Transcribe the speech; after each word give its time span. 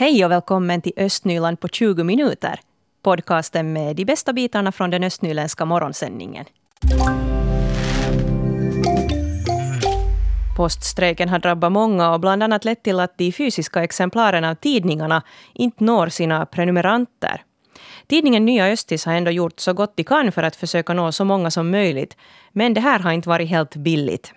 Hej 0.00 0.24
och 0.24 0.30
välkommen 0.30 0.82
till 0.82 0.92
Östnyland 0.96 1.60
på 1.60 1.68
20 1.68 2.04
minuter. 2.04 2.60
Podcasten 3.02 3.72
med 3.72 3.96
de 3.96 4.04
bästa 4.04 4.32
bitarna 4.32 4.72
från 4.72 4.90
den 4.90 5.04
östnyländska 5.04 5.64
morgonsändningen. 5.64 6.44
Poststrejken 10.56 11.28
har 11.28 11.38
drabbat 11.38 11.72
många 11.72 12.12
och 12.12 12.20
bland 12.20 12.42
annat 12.42 12.64
lett 12.64 12.82
till 12.82 13.00
att 13.00 13.18
de 13.18 13.32
fysiska 13.32 13.84
exemplaren 13.84 14.44
av 14.44 14.54
tidningarna 14.54 15.22
inte 15.54 15.84
når 15.84 16.08
sina 16.08 16.46
prenumeranter. 16.46 17.42
Tidningen 18.06 18.44
Nya 18.44 18.66
Östis 18.66 19.06
har 19.06 19.12
ändå 19.12 19.30
gjort 19.30 19.60
så 19.60 19.72
gott 19.72 19.96
de 19.96 20.04
kan 20.04 20.32
för 20.32 20.42
att 20.42 20.56
försöka 20.56 20.94
nå 20.94 21.12
så 21.12 21.24
många 21.24 21.50
som 21.50 21.70
möjligt. 21.70 22.16
Men 22.52 22.74
det 22.74 22.80
här 22.80 22.98
har 22.98 23.12
inte 23.12 23.28
varit 23.28 23.48
helt 23.48 23.76
billigt. 23.76 24.32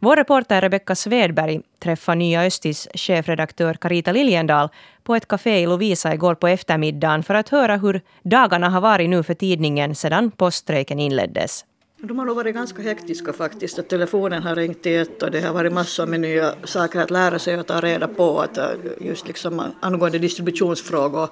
Vår 0.00 0.16
reporter 0.16 0.60
Rebecka 0.60 0.94
Svedberg 0.94 1.60
träffade 1.78 2.18
Nya 2.18 2.42
Östis 2.42 2.88
chefredaktör 2.94 3.74
Carita 3.74 4.12
Liljendal 4.12 4.68
på 5.02 5.14
ett 5.14 5.28
café 5.28 5.60
i 5.60 5.66
Lovisa 5.66 6.14
igår 6.14 6.34
på 6.34 6.48
eftermiddagen 6.48 7.22
för 7.22 7.34
att 7.34 7.48
höra 7.48 7.76
hur 7.76 8.00
dagarna 8.22 8.68
har 8.68 8.80
varit 8.80 9.10
nu 9.10 9.22
för 9.22 9.34
tidningen 9.34 9.94
sedan 9.94 10.30
poststrejken 10.30 10.98
inleddes. 10.98 11.64
De 11.96 12.18
har 12.18 12.26
nog 12.26 12.36
varit 12.36 12.54
ganska 12.54 12.82
hektiska 12.82 13.32
faktiskt. 13.32 13.78
Att 13.78 13.88
telefonen 13.88 14.42
har 14.42 14.56
ringt 14.56 14.86
i 14.86 14.94
ett 14.94 15.22
och 15.22 15.30
det 15.30 15.40
har 15.40 15.52
varit 15.52 15.72
massor 15.72 16.06
med 16.06 16.20
nya 16.20 16.54
saker 16.64 17.00
att 17.00 17.10
lära 17.10 17.38
sig 17.38 17.58
och 17.58 17.66
ta 17.66 17.80
reda 17.80 18.08
på. 18.08 18.40
Att 18.40 18.58
eh, 18.58 18.66
just 19.00 19.28
liksom 19.28 19.60
eh, 19.60 19.66
angående 19.80 20.18
distributionsfrågor, 20.18 21.28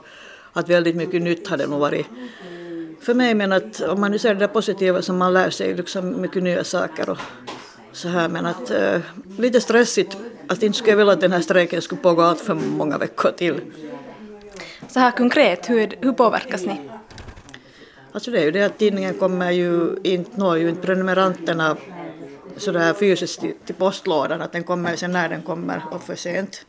att 0.52 0.68
väldigt 0.68 0.96
mycket 0.96 1.22
nytt 1.22 1.48
hade 1.48 1.66
nog 1.66 1.80
varit 1.80 2.06
för 3.00 3.14
mig. 3.14 3.34
Men 3.34 3.52
att 3.52 3.80
om 3.80 4.00
man 4.00 4.10
nu 4.10 4.18
ser 4.18 4.34
det 4.34 4.48
positiva 4.48 5.02
som 5.02 5.18
man 5.18 5.32
lär 5.32 5.50
sig, 5.50 5.74
liksom 5.74 6.20
mycket 6.20 6.42
nya 6.42 6.64
saker 6.64 7.10
och 7.10 7.18
så 7.96 8.08
här. 8.08 8.28
Men 8.28 8.46
att 8.46 8.70
äh, 8.70 9.00
lite 9.38 9.60
stressigt. 9.60 10.16
Att 10.48 10.62
inte 10.62 10.78
skulle 10.78 10.92
jag 10.92 10.96
vilja 10.96 11.12
att 11.12 11.20
den 11.20 11.32
här 11.32 11.40
strejken 11.40 11.82
skulle 11.82 12.00
pågå 12.00 12.22
allt 12.22 12.40
för 12.40 12.54
många 12.54 12.98
veckor 12.98 13.30
till. 13.30 13.60
Så 14.88 15.00
här 15.00 15.10
konkret, 15.10 15.70
hur, 15.70 15.96
hur 16.00 16.12
påverkas 16.12 16.66
ni? 16.66 16.80
Alltså 18.12 18.30
det 18.30 18.40
är 18.40 18.44
ju 18.44 18.50
det 18.50 18.62
att 18.62 18.78
tidningen 18.78 19.14
kommer 19.14 19.50
ju 19.50 19.96
inte, 20.02 20.40
når 20.40 20.58
ju 20.58 20.68
inte 20.68 20.82
prenumeranterna 20.82 21.76
sådär 22.56 22.94
fysiskt 22.94 23.40
till, 23.40 23.54
till 23.66 23.74
postlådan, 23.74 24.42
att 24.42 24.52
den 24.52 24.64
kommer 24.64 24.96
sen 24.96 25.12
när 25.12 25.28
den 25.28 25.42
kommer 25.42 25.82
och 25.90 26.02
för 26.02 26.14
sent. 26.14 26.66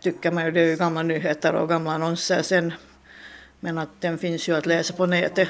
Tycker 0.00 0.30
man 0.30 0.44
ju, 0.44 0.50
det 0.50 0.60
är 0.60 0.66
ju 0.66 0.76
gamla 0.76 1.02
nyheter 1.02 1.54
och 1.54 1.68
gamla 1.68 1.92
annonser 1.92 2.42
sen. 2.42 2.72
Men 3.60 3.78
att 3.78 4.00
den 4.00 4.18
finns 4.18 4.48
ju 4.48 4.56
att 4.56 4.66
läsa 4.66 4.94
på 4.94 5.06
nätet. 5.06 5.48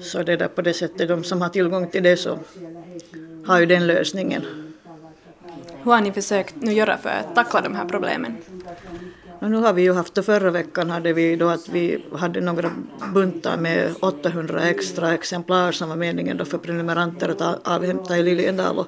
Så 0.00 0.22
det 0.22 0.36
där 0.36 0.48
på 0.48 0.62
det 0.62 0.74
sättet, 0.74 1.08
de 1.08 1.24
som 1.24 1.42
har 1.42 1.48
tillgång 1.48 1.90
till 1.90 2.02
det 2.02 2.16
så 2.16 2.38
har 3.48 3.60
ju 3.60 3.66
den 3.66 3.86
lösningen. 3.86 4.42
Hur 5.82 5.92
har 5.92 6.00
ni 6.00 6.12
försökt 6.12 6.54
nu 6.60 6.72
göra 6.72 6.98
för 6.98 7.08
att 7.08 7.34
tackla 7.34 7.60
de 7.60 7.74
här 7.74 7.84
problemen? 7.84 8.36
Och 9.40 9.50
nu 9.50 9.56
har 9.56 9.72
vi 9.72 9.82
ju 9.82 9.92
haft 9.92 10.14
det 10.14 10.22
förra 10.22 10.50
veckan 10.50 10.90
hade 10.90 11.12
vi 11.12 11.36
då 11.36 11.48
att 11.48 11.68
vi 11.68 12.04
hade 12.12 12.40
några 12.40 12.70
buntar 13.14 13.56
med 13.56 13.94
800 14.00 14.62
extra 14.62 15.14
exemplar 15.14 15.72
som 15.72 15.88
var 15.88 15.96
meningen 15.96 16.36
då 16.36 16.44
för 16.44 16.58
prenumeranter 16.58 17.28
att 17.28 17.68
avhämta 17.68 18.18
i 18.18 18.22
Liljendal 18.22 18.78
och, 18.78 18.86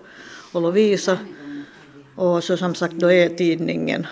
och 0.52 0.62
Lovisa. 0.62 1.18
Och 2.16 2.44
så 2.44 2.56
som 2.56 2.74
sagt 2.74 2.94
då 2.94 3.12
är 3.12 3.28
tidningen 3.28 4.06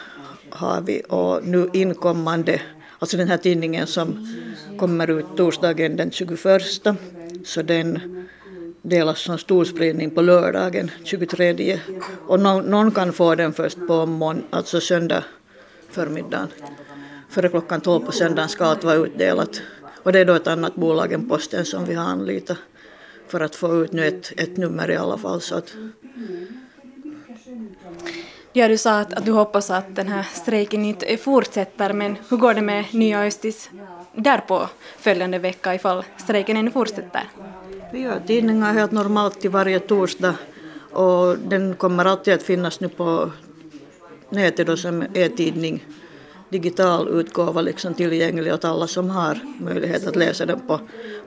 har 0.50 0.80
vi 0.80 1.02
och 1.08 1.44
nu 1.44 1.70
inkommande, 1.72 2.60
alltså 2.98 3.16
den 3.16 3.28
här 3.28 3.36
tidningen 3.36 3.86
som 3.86 4.36
kommer 4.78 5.10
ut 5.10 5.26
torsdagen 5.36 5.96
den 5.96 6.10
21 6.10 6.62
så 7.44 7.62
den 7.62 8.18
delas 8.88 9.20
som 9.20 9.38
storspridning 9.38 10.10
på 10.10 10.22
lördagen 10.22 10.90
23 11.04 11.80
och 12.26 12.40
någon, 12.40 12.64
någon 12.64 12.90
kan 12.90 13.12
få 13.12 13.34
den 13.34 13.52
först 13.52 13.86
på 13.86 14.06
mån, 14.06 14.44
alltså 14.50 14.80
söndag 14.80 15.24
förmiddagen. 15.90 16.48
Före 17.30 17.48
klockan 17.48 17.80
12 17.80 18.04
på 18.04 18.12
söndagen 18.12 18.48
ska 18.48 18.64
allt 18.64 18.84
vara 18.84 18.94
utdelat. 18.94 19.62
Och 20.02 20.12
det 20.12 20.18
är 20.18 20.24
då 20.24 20.34
ett 20.34 20.46
annat 20.46 20.74
bolag 20.74 21.12
än 21.12 21.28
Posten 21.28 21.64
som 21.64 21.84
vi 21.84 21.94
har 21.94 22.04
anlitat 22.04 22.56
för 23.28 23.40
att 23.40 23.54
få 23.54 23.84
ut 23.84 23.92
nu 23.92 24.06
ett, 24.06 24.32
ett 24.36 24.56
nummer 24.56 24.90
i 24.90 24.96
alla 24.96 25.18
fall. 25.18 25.40
Så 25.40 25.54
att... 25.54 25.74
Ja, 28.52 28.68
du 28.68 28.78
sa 28.78 29.00
att, 29.00 29.12
att 29.12 29.24
du 29.24 29.32
hoppas 29.32 29.70
att 29.70 29.96
den 29.96 30.08
här 30.08 30.22
strejken 30.22 30.84
inte 30.84 31.16
fortsätter, 31.16 31.92
men 31.92 32.16
hur 32.28 32.36
går 32.36 32.54
det 32.54 32.62
med 32.62 32.84
Nya 32.94 33.22
Östis 33.22 33.70
därpå 34.14 34.68
följande 34.98 35.38
vecka 35.38 35.74
ifall 35.74 36.04
strejken 36.16 36.56
ännu 36.56 36.70
fortsätter? 36.70 37.24
Vi 37.92 38.00
gör 38.00 38.20
tidningar 38.26 38.72
helt 38.72 38.92
normalt 38.92 39.40
till 39.40 39.50
varje 39.50 39.80
torsdag 39.80 40.34
och 40.92 41.38
den 41.38 41.74
kommer 41.74 42.04
alltid 42.04 42.34
att 42.34 42.42
finnas 42.42 42.80
nu 42.80 42.88
på 42.88 43.30
nätet 44.30 44.66
då 44.66 44.76
som 44.76 45.02
e-tidning, 45.14 45.84
digital 46.48 47.08
utgåva 47.08 47.60
liksom 47.60 47.94
tillgänglig 47.94 48.52
åt 48.52 48.64
alla 48.64 48.86
som 48.86 49.10
har 49.10 49.38
möjlighet 49.60 50.06
att 50.06 50.16
läsa 50.16 50.46
den 50.46 50.60
på, 50.60 50.80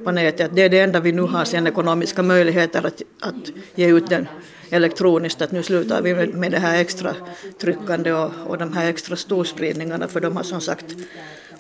på 0.04 0.12
nätet. 0.12 0.52
Det 0.54 0.62
är 0.62 0.70
det 0.70 0.80
enda 0.80 1.00
vi 1.00 1.12
nu 1.12 1.22
har 1.22 1.46
sen 1.46 1.68
ekonomiska 1.68 2.24
möjligheter 2.24 2.86
att, 2.86 3.02
att 3.20 3.52
ge 3.76 3.88
ut 3.88 4.10
den 4.10 4.28
elektroniskt, 4.70 5.42
att 5.42 5.52
nu 5.52 5.64
slutar 5.64 6.02
vi 6.02 6.16
med, 6.16 6.34
med 6.34 6.52
det 6.52 6.60
här 6.60 6.82
extra 6.82 7.16
tryckande 7.62 8.14
och, 8.14 8.32
och 8.48 8.58
de 8.58 8.74
här 8.74 8.90
extra 8.90 9.16
storspridningarna 9.16 10.08
för 10.08 10.20
de 10.20 10.36
har 10.36 10.44
som 10.44 10.62
sagt 10.62 10.86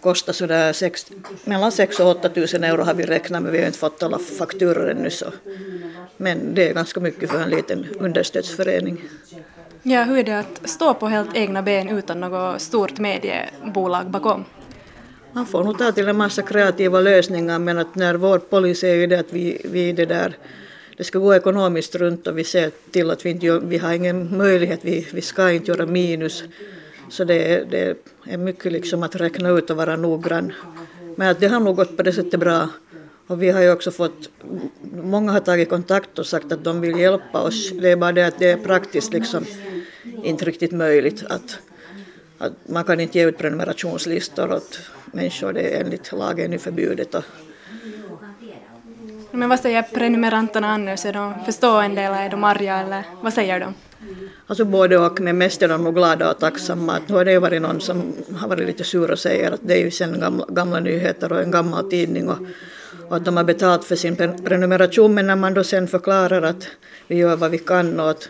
kostat 0.01 0.35
sådär 0.35 0.73
sex, 0.73 1.05
mellan 1.43 1.71
6 1.71 1.99
och 1.99 2.09
8 2.09 2.29
tusen 2.29 2.63
euro 2.63 2.83
har 2.83 2.93
vi 2.93 3.03
räknat 3.03 3.43
med, 3.43 3.51
vi 3.51 3.59
har 3.59 3.65
inte 3.65 3.79
fått 3.79 4.03
alla 4.03 4.19
fakturor 4.19 4.91
ännu 4.91 5.09
så. 5.09 5.25
Men 6.17 6.55
det 6.55 6.69
är 6.69 6.73
ganska 6.73 6.99
mycket 6.99 7.31
för 7.31 7.41
en 7.41 7.49
liten 7.49 7.85
understödsförening. 7.99 9.03
Ja, 9.83 10.03
hur 10.03 10.17
är 10.17 10.23
det 10.23 10.39
att 10.39 10.69
stå 10.69 10.93
på 10.93 11.07
helt 11.07 11.35
egna 11.35 11.61
ben 11.61 11.89
utan 11.89 12.19
något 12.19 12.61
stort 12.61 12.99
mediebolag 12.99 14.09
bakom? 14.09 14.45
Man 15.33 15.45
får 15.45 15.63
nog 15.63 15.77
ta 15.77 15.91
till 15.91 16.07
en 16.07 16.17
massa 16.17 16.41
kreativa 16.41 16.99
lösningar 16.99 17.59
men 17.59 17.77
att 17.77 17.95
när 17.95 18.15
vår 18.15 18.39
policy 18.39 18.87
är 18.87 18.95
ju 18.95 19.07
det 19.07 19.19
att 19.19 19.33
vi, 19.33 19.61
vi 19.65 19.91
det 19.91 20.05
där 20.05 20.37
det 20.97 21.03
ska 21.03 21.19
gå 21.19 21.35
ekonomiskt 21.35 21.95
runt 21.95 22.27
och 22.27 22.37
vi 22.37 22.43
ser 22.43 22.71
till 22.91 23.11
att 23.11 23.25
vi 23.25 23.29
inte 23.29 23.59
vi 23.59 23.77
har 23.77 23.93
ingen 23.93 24.37
möjlighet, 24.37 24.79
vi, 24.81 25.07
vi 25.13 25.21
ska 25.21 25.51
inte 25.51 25.71
göra 25.71 25.85
minus. 25.85 26.43
Så 27.11 27.23
det, 27.23 27.71
det 27.71 27.97
är 28.23 28.37
mycket 28.37 28.71
liksom 28.71 29.03
att 29.03 29.15
räkna 29.15 29.49
ut 29.49 29.69
och 29.69 29.77
vara 29.77 29.95
noggrann. 29.95 30.53
Men 31.15 31.29
att 31.31 31.39
det 31.39 31.47
har 31.47 31.59
nog 31.59 31.75
gått 31.75 31.97
på 31.97 32.03
det 32.03 32.13
sättet 32.13 32.39
bra. 32.39 32.69
Och 33.27 33.41
vi 33.41 33.49
har 33.49 33.61
ju 33.61 33.71
också 33.71 33.91
fått, 33.91 34.29
många 35.03 35.31
har 35.31 35.39
tagit 35.39 35.69
kontakt 35.69 36.19
och 36.19 36.25
sagt 36.25 36.51
att 36.51 36.63
de 36.63 36.81
vill 36.81 36.99
hjälpa 36.99 37.41
oss. 37.41 37.71
Det 37.71 37.91
är 37.91 37.95
bara 37.95 38.11
det 38.11 38.27
att 38.27 38.39
det 38.39 38.51
är 38.51 38.57
praktiskt 38.57 39.13
liksom 39.13 39.45
inte 40.23 40.45
riktigt 40.45 40.71
möjligt 40.71 41.23
att, 41.29 41.59
att 42.37 42.53
man 42.65 42.83
kan 42.83 42.99
inte 42.99 43.19
ge 43.19 43.25
ut 43.25 43.37
prenumerationslistor 43.37 44.51
åt 44.51 44.79
människor, 45.05 45.53
det 45.53 45.61
är 45.61 45.83
enligt 45.83 46.11
lagen 46.11 46.59
förbjudet. 46.59 47.15
Och 47.15 47.23
Men 49.31 49.49
vad 49.49 49.59
säger 49.59 49.81
prenumeranterna 49.81 50.67
annars? 50.67 51.05
Är 51.05 51.13
de 51.13 51.45
förstående 51.45 52.01
eller 52.01 52.25
är 52.25 52.29
de 52.29 52.43
arga 52.43 52.77
eller 52.77 53.03
vad 53.21 53.33
säger 53.33 53.59
de? 53.59 53.73
Alltså 54.51 54.65
både 54.65 54.97
och, 54.97 55.21
men 55.21 55.37
mest 55.37 55.61
är 55.61 55.67
de 55.67 55.83
nog 55.83 55.95
glada 55.95 56.31
och 56.31 56.39
tacksamma. 56.39 56.93
Att 56.93 57.09
nu 57.09 57.15
har 57.15 57.25
det 57.25 57.39
varit 57.39 57.61
någon 57.61 57.81
som 57.81 58.13
har 58.35 58.47
varit 58.47 58.67
lite 58.67 58.83
sur 58.83 59.11
och 59.11 59.19
säger 59.19 59.51
att 59.51 59.59
det 59.63 59.73
är 59.73 59.83
ju 59.83 59.91
sen 59.91 60.19
gamla, 60.19 60.45
gamla 60.49 60.79
nyheter 60.79 61.31
och 61.31 61.41
en 61.41 61.51
gammal 61.51 61.89
tidning 61.89 62.29
och, 62.29 62.37
och 63.09 63.15
att 63.15 63.25
de 63.25 63.37
har 63.37 63.43
betalt 63.43 63.83
för 63.83 63.95
sin 63.95 64.15
prenumeration 64.15 65.13
men 65.13 65.27
när 65.27 65.35
man 65.35 65.53
då 65.53 65.63
sen 65.63 65.87
förklarar 65.87 66.41
att 66.41 66.67
vi 67.07 67.15
gör 67.15 67.35
vad 67.35 67.51
vi 67.51 67.57
kan 67.57 67.99
och 67.99 68.09
att 68.09 68.29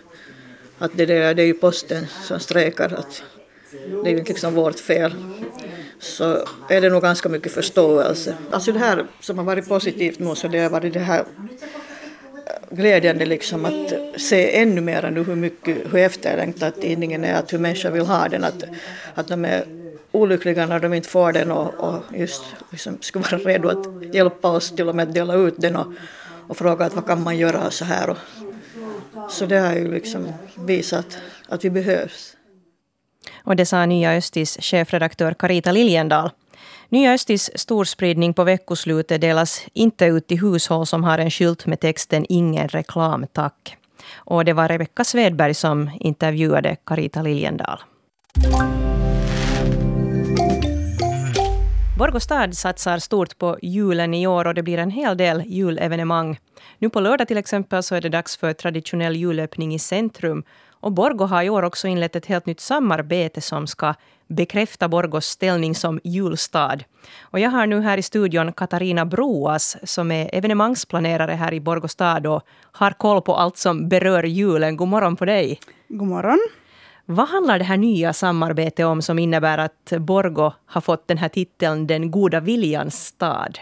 att 0.77 0.91
det, 0.95 1.05
där, 1.05 1.33
det 1.33 1.41
är 1.41 1.45
ju 1.45 1.53
posten 1.53 2.05
som 2.23 2.39
strejkar, 2.39 2.93
att 2.97 3.23
det 4.03 4.09
är 4.09 4.13
ju 4.13 4.19
inte 4.19 4.31
liksom 4.31 4.53
vårt 4.53 4.79
fel. 4.79 5.13
Så 5.99 6.47
är 6.69 6.81
det 6.81 6.89
nog 6.89 7.01
ganska 7.01 7.29
mycket 7.29 7.51
förståelse. 7.51 8.35
Alltså 8.51 8.71
det 8.71 8.79
här 8.79 9.05
som 9.19 9.37
har 9.37 9.45
varit 9.45 9.67
positivt 9.67 10.19
nu 10.19 10.35
så 10.35 10.47
det 10.47 10.59
har 10.59 10.69
varit 10.69 10.93
det 10.93 10.99
här 10.99 11.23
glädjande 12.71 13.25
liksom 13.25 13.65
att 13.65 13.93
se 14.21 14.61
ännu 14.61 14.81
mer 14.81 15.11
nu 15.11 15.23
hur 15.23 15.35
mycket, 15.35 15.77
hur 15.93 15.95
efterlängtad 15.95 16.81
tidningen 16.81 17.23
är, 17.23 17.33
att 17.33 17.53
hur 17.53 17.59
människor 17.59 17.91
vill 17.91 18.05
ha 18.05 18.27
den, 18.27 18.43
att, 18.43 18.63
att 19.15 19.27
de 19.27 19.45
är 19.45 19.63
olyckliga 20.11 20.65
när 20.65 20.79
de 20.79 20.93
inte 20.93 21.09
får 21.09 21.31
den 21.31 21.51
och, 21.51 21.73
och 21.73 22.03
just 22.13 22.43
liksom 22.71 22.97
skulle 23.01 23.25
vara 23.25 23.37
redo 23.37 23.69
att 23.69 24.15
hjälpa 24.15 24.49
oss 24.49 24.75
till 24.75 24.89
och 24.89 24.95
med 24.95 25.07
att 25.07 25.13
dela 25.13 25.33
ut 25.33 25.55
den 25.57 25.75
och, 25.75 25.87
och 26.47 26.57
fråga 26.57 26.85
att 26.85 26.95
vad 26.95 27.05
kan 27.05 27.23
man 27.23 27.37
göra 27.37 27.71
så 27.71 27.85
här 27.85 28.09
och 28.09 28.17
så 29.29 29.45
det 29.45 29.59
har 29.59 29.73
ju 29.73 29.91
liksom 29.93 30.33
visat 30.67 31.17
att 31.49 31.65
vi 31.65 31.69
behövs. 31.69 32.37
Och 33.43 33.55
det 33.55 33.65
sa 33.65 33.85
Nya 33.85 34.13
Östis 34.13 34.57
chefredaktör 34.61 35.33
Carita 35.33 35.71
Liljendal. 35.71 36.29
Nya 36.91 37.13
Östis 37.13 37.51
storspridning 37.55 38.33
på 38.33 38.43
veckoslutet 38.43 39.21
delas 39.21 39.65
inte 39.73 40.05
ut 40.05 40.27
till 40.27 40.39
hushåll 40.39 40.85
som 40.85 41.03
har 41.03 41.17
en 41.17 41.31
skylt 41.31 41.65
med 41.65 41.79
texten 41.79 42.25
”Ingen 42.29 42.67
reklam, 42.67 43.25
tack”. 43.33 43.77
Och 44.13 44.45
det 44.45 44.53
var 44.53 44.67
Rebecka 44.67 45.03
Svedberg 45.03 45.53
som 45.53 45.89
intervjuade 45.99 46.75
Carita 46.85 47.21
Liljendal. 47.21 47.79
Borgå 51.97 52.19
stad 52.19 52.57
satsar 52.57 52.99
stort 52.99 53.37
på 53.37 53.57
julen 53.61 54.13
i 54.13 54.27
år 54.27 54.47
och 54.47 54.53
det 54.53 54.63
blir 54.63 54.77
en 54.77 54.91
hel 54.91 55.17
del 55.17 55.43
julevenemang. 55.45 56.39
Nu 56.77 56.89
på 56.89 56.99
lördag 56.99 57.27
till 57.27 57.37
exempel 57.37 57.83
så 57.83 57.95
är 57.95 58.01
det 58.01 58.09
dags 58.09 58.37
för 58.37 58.53
traditionell 58.53 59.15
julöppning 59.15 59.73
i 59.73 59.79
centrum 59.79 60.43
och 60.81 60.91
Borgo 60.91 61.25
har 61.25 61.43
i 61.43 61.49
år 61.49 61.63
också 61.63 61.87
inlett 61.87 62.15
ett 62.15 62.25
helt 62.25 62.45
nytt 62.45 62.59
samarbete 62.59 63.41
som 63.41 63.67
ska 63.67 63.93
bekräfta 64.27 64.87
Borgos 64.87 65.25
ställning 65.25 65.75
som 65.75 65.99
julstad. 66.03 66.79
Och 67.21 67.39
jag 67.39 67.49
har 67.49 67.67
nu 67.67 67.81
här 67.81 67.97
i 67.97 68.01
studion 68.01 68.53
Katarina 68.53 69.05
Broas 69.05 69.77
som 69.83 70.11
är 70.11 70.35
evenemangsplanerare 70.35 71.31
här 71.31 71.53
i 71.53 71.59
Borgå 71.59 71.87
stad 71.87 72.27
och 72.27 72.41
har 72.71 72.91
koll 72.91 73.21
på 73.21 73.35
allt 73.35 73.57
som 73.57 73.89
berör 73.89 74.23
julen. 74.23 74.77
God 74.77 74.87
morgon 74.87 75.15
på 75.15 75.25
dig! 75.25 75.59
God 75.87 76.07
morgon! 76.07 76.39
Vad 77.05 77.27
handlar 77.27 77.59
det 77.59 77.65
här 77.65 77.77
nya 77.77 78.13
samarbetet 78.13 78.85
om 78.85 79.01
som 79.01 79.19
innebär 79.19 79.57
att 79.57 79.93
Borgo 79.99 80.51
har 80.65 80.81
fått 80.81 81.07
den 81.07 81.17
här 81.17 81.29
titeln 81.29 81.87
Den 81.87 82.11
goda 82.11 82.39
viljans 82.39 83.05
stad? 83.05 83.59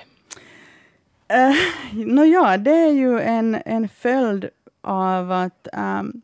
Uh, 1.34 1.56
no 2.06 2.24
ja, 2.24 2.58
det 2.58 2.72
är 2.72 2.92
ju 2.92 3.20
en, 3.20 3.58
en 3.66 3.90
följd 3.90 4.50
av 4.82 5.32
att 5.32 5.68
um, 5.74 6.22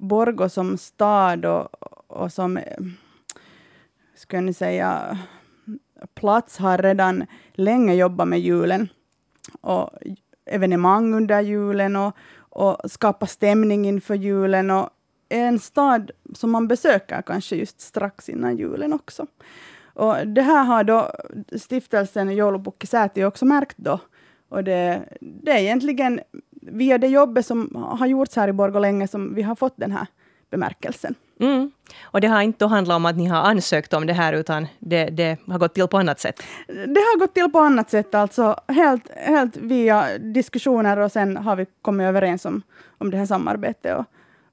Borgo 0.00 0.48
som 0.48 0.78
stad 0.78 1.44
och, 1.44 1.68
och 2.06 2.32
som, 2.32 2.56
eh, 2.56 2.76
skulle 4.14 4.42
ni 4.42 4.54
säga, 4.54 5.18
plats 6.14 6.58
har 6.58 6.78
redan 6.78 7.26
länge 7.52 7.94
jobbat 7.94 8.28
med 8.28 8.40
julen 8.40 8.88
och 9.60 9.90
evenemang 10.46 11.14
under 11.14 11.40
julen 11.40 11.96
och, 11.96 12.16
och 12.38 12.90
skapa 12.90 13.26
stämning 13.26 13.86
inför 13.86 14.14
julen 14.14 14.70
och 14.70 14.90
en 15.28 15.58
stad 15.58 16.10
som 16.34 16.50
man 16.50 16.68
besöker 16.68 17.22
kanske 17.22 17.56
just 17.56 17.80
strax 17.80 18.28
innan 18.28 18.56
julen 18.56 18.92
också. 18.92 19.26
Och 19.94 20.26
det 20.26 20.42
här 20.42 20.64
har 20.64 20.84
då 20.84 21.10
stiftelsen 21.58 22.30
Joulupukki 22.30 23.24
också 23.24 23.44
märkt 23.44 23.78
då. 23.78 23.98
Och 24.48 24.64
det, 24.64 25.02
det 25.20 25.50
är 25.50 25.58
egentligen 25.58 26.20
via 26.60 26.98
det 26.98 27.08
jobbet 27.08 27.46
som 27.46 27.86
har 27.98 28.06
gjorts 28.06 28.36
här 28.36 28.48
i 28.48 28.52
Borgå 28.52 28.78
länge 28.78 29.08
som 29.08 29.34
vi 29.34 29.42
har 29.42 29.54
fått 29.54 29.74
den 29.76 29.92
här 29.92 30.06
bemärkelsen. 30.50 31.14
Mm. 31.40 31.70
Och 32.02 32.20
det 32.20 32.26
har 32.26 32.42
inte 32.42 32.66
handlat 32.66 32.96
om 32.96 33.06
att 33.06 33.16
ni 33.16 33.26
har 33.26 33.42
ansökt 33.42 33.92
om 33.92 34.06
det 34.06 34.12
här, 34.12 34.32
utan 34.32 34.66
det, 34.78 35.04
det, 35.04 35.38
har 35.48 35.58
gått 35.58 35.74
till 35.74 35.88
på 35.88 35.98
annat 35.98 36.20
sätt? 36.20 36.42
Det 36.66 37.00
har 37.00 37.18
gått 37.18 37.34
till 37.34 37.50
på 37.50 37.58
annat 37.58 37.90
sätt, 37.90 38.14
alltså 38.14 38.56
helt, 38.68 39.10
helt 39.10 39.56
via 39.56 40.18
diskussioner 40.18 40.98
och 40.98 41.12
sen 41.12 41.36
har 41.36 41.56
vi 41.56 41.66
kommit 41.82 42.04
överens 42.04 42.44
om, 42.44 42.62
om 42.98 43.10
det 43.10 43.16
här 43.16 43.26
samarbetet. 43.26 43.96
Och, 43.96 44.04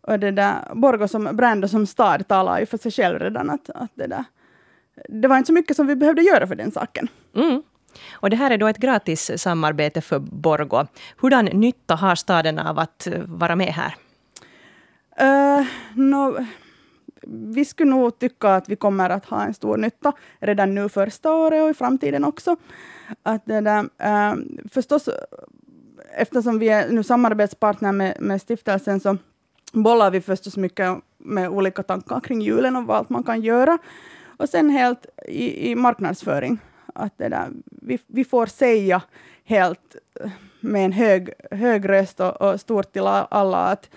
och 0.01 0.19
det 0.19 0.31
där, 0.31 0.55
Borgå 0.73 1.07
som 1.07 1.29
brand 1.33 1.63
och 1.63 1.69
som 1.69 1.87
stad 1.87 2.27
talar 2.27 2.59
ju 2.59 2.65
för 2.65 2.77
sig 2.77 2.91
själv 2.91 3.19
redan 3.19 3.49
att, 3.49 3.69
att 3.69 3.91
det 3.95 4.07
där, 4.07 4.25
det 5.09 5.27
var 5.27 5.37
inte 5.37 5.47
så 5.47 5.53
mycket 5.53 5.75
som 5.75 5.87
vi 5.87 5.95
behövde 5.95 6.21
göra 6.21 6.47
för 6.47 6.55
den 6.55 6.71
saken. 6.71 7.07
Mm. 7.35 7.63
Och 8.11 8.29
det 8.29 8.35
här 8.35 8.51
är 8.51 8.57
då 8.57 8.67
ett 8.67 8.77
gratis 8.77 9.31
samarbete 9.37 10.01
för 10.01 10.19
Borgå. 10.19 10.87
Hurdan 11.17 11.45
nytta 11.45 11.95
har 11.95 12.15
staden 12.15 12.59
av 12.59 12.79
att 12.79 13.07
vara 13.25 13.55
med 13.55 13.73
här? 13.73 13.95
Eh, 15.19 15.59
uh, 15.59 15.67
no, 15.93 16.45
vi 17.27 17.65
skulle 17.65 17.91
nog 17.91 18.19
tycka 18.19 18.49
att 18.49 18.69
vi 18.69 18.75
kommer 18.75 19.09
att 19.09 19.25
ha 19.25 19.43
en 19.43 19.53
stor 19.53 19.77
nytta 19.77 20.13
redan 20.39 20.75
nu 20.75 20.89
första 20.89 21.33
året 21.33 21.63
och 21.63 21.69
i 21.69 21.73
framtiden 21.73 22.23
också. 22.23 22.55
Att 23.23 23.45
det 23.45 23.61
där, 23.61 23.83
uh, 23.83 24.35
förstås, 24.71 25.09
eftersom 26.17 26.59
vi 26.59 26.69
är 26.69 26.89
nu 26.89 27.03
samarbetspartner 27.03 27.91
med, 27.91 28.17
med 28.19 28.41
stiftelsen 28.41 28.99
så 28.99 29.17
bollar 29.73 30.11
vi 30.11 30.21
förstås 30.21 30.57
mycket 30.57 30.97
med 31.17 31.49
olika 31.49 31.83
tankar 31.83 32.19
kring 32.19 32.41
julen 32.41 32.75
och 32.75 32.85
vad 32.85 32.97
allt 32.97 33.09
man 33.09 33.23
kan 33.23 33.41
göra. 33.41 33.77
Och 34.37 34.49
sen 34.49 34.69
helt 34.69 35.05
i, 35.27 35.71
i 35.71 35.75
marknadsföring. 35.75 36.59
Att 36.97 37.17
det 37.17 37.29
där, 37.29 37.51
vi, 37.65 37.99
vi 38.07 38.23
får 38.23 38.45
säga 38.45 39.01
helt 39.43 39.95
med 40.59 40.85
en 40.85 40.91
hög, 40.91 41.29
hög 41.51 41.89
röst 41.89 42.19
och, 42.19 42.41
och 42.41 42.61
stort 42.61 42.93
till 42.93 43.07
alla 43.07 43.57
att, 43.57 43.89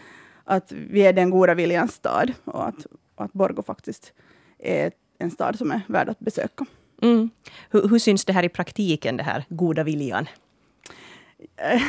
att 0.44 0.72
vi 0.72 1.00
är 1.00 1.12
den 1.12 1.30
goda 1.30 1.54
viljans 1.54 1.94
stad 1.94 2.32
och 2.44 2.68
att, 2.68 2.86
att 3.16 3.32
Borgå 3.32 3.62
faktiskt 3.62 4.12
är 4.58 4.92
en 5.18 5.30
stad 5.30 5.58
som 5.58 5.70
är 5.70 5.80
värd 5.86 6.08
att 6.08 6.18
besöka. 6.18 6.66
Mm. 7.02 7.30
Hur, 7.70 7.88
hur 7.88 7.98
syns 7.98 8.24
det 8.24 8.32
här 8.32 8.42
i 8.42 8.48
praktiken, 8.48 9.16
det 9.16 9.22
här 9.22 9.44
goda 9.48 9.82
viljan? 9.82 10.26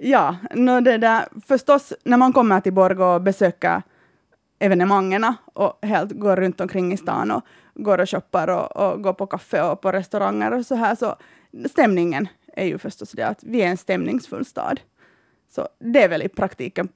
ja, 0.00 0.36
no 0.54 0.80
det 0.80 0.98
där, 0.98 1.28
förstås 1.46 1.92
när 2.04 2.16
man 2.16 2.32
kommer 2.32 2.60
till 2.60 2.72
Borgå 2.72 3.04
och 3.04 3.22
besöker 3.22 3.82
evenemangen 4.58 5.34
och 5.54 5.78
helt 5.82 6.12
går 6.12 6.36
runt 6.36 6.60
omkring 6.60 6.92
i 6.92 6.96
stan 6.96 7.30
och 7.30 7.42
går 7.74 8.00
och 8.00 8.10
shoppar 8.10 8.48
och, 8.48 8.76
och 8.76 9.02
går 9.02 9.12
på 9.12 9.26
kaffe 9.26 9.62
och 9.62 9.80
på 9.80 9.92
restauranger 9.92 10.52
och 10.52 10.66
så 10.66 10.74
här, 10.74 10.94
så 10.94 11.16
stämningen 11.70 12.28
är 12.52 12.64
ju 12.64 12.78
förstås 12.78 13.12
det 13.12 13.22
att 13.22 13.44
vi 13.44 13.62
är 13.62 13.66
en 13.66 13.76
stämningsfull 13.76 14.44
stad. 14.44 14.80
Så 15.50 15.68
det 15.78 16.02
är 16.02 16.08
väl 16.08 16.22
i 16.22 16.28
praktiken 16.28 16.88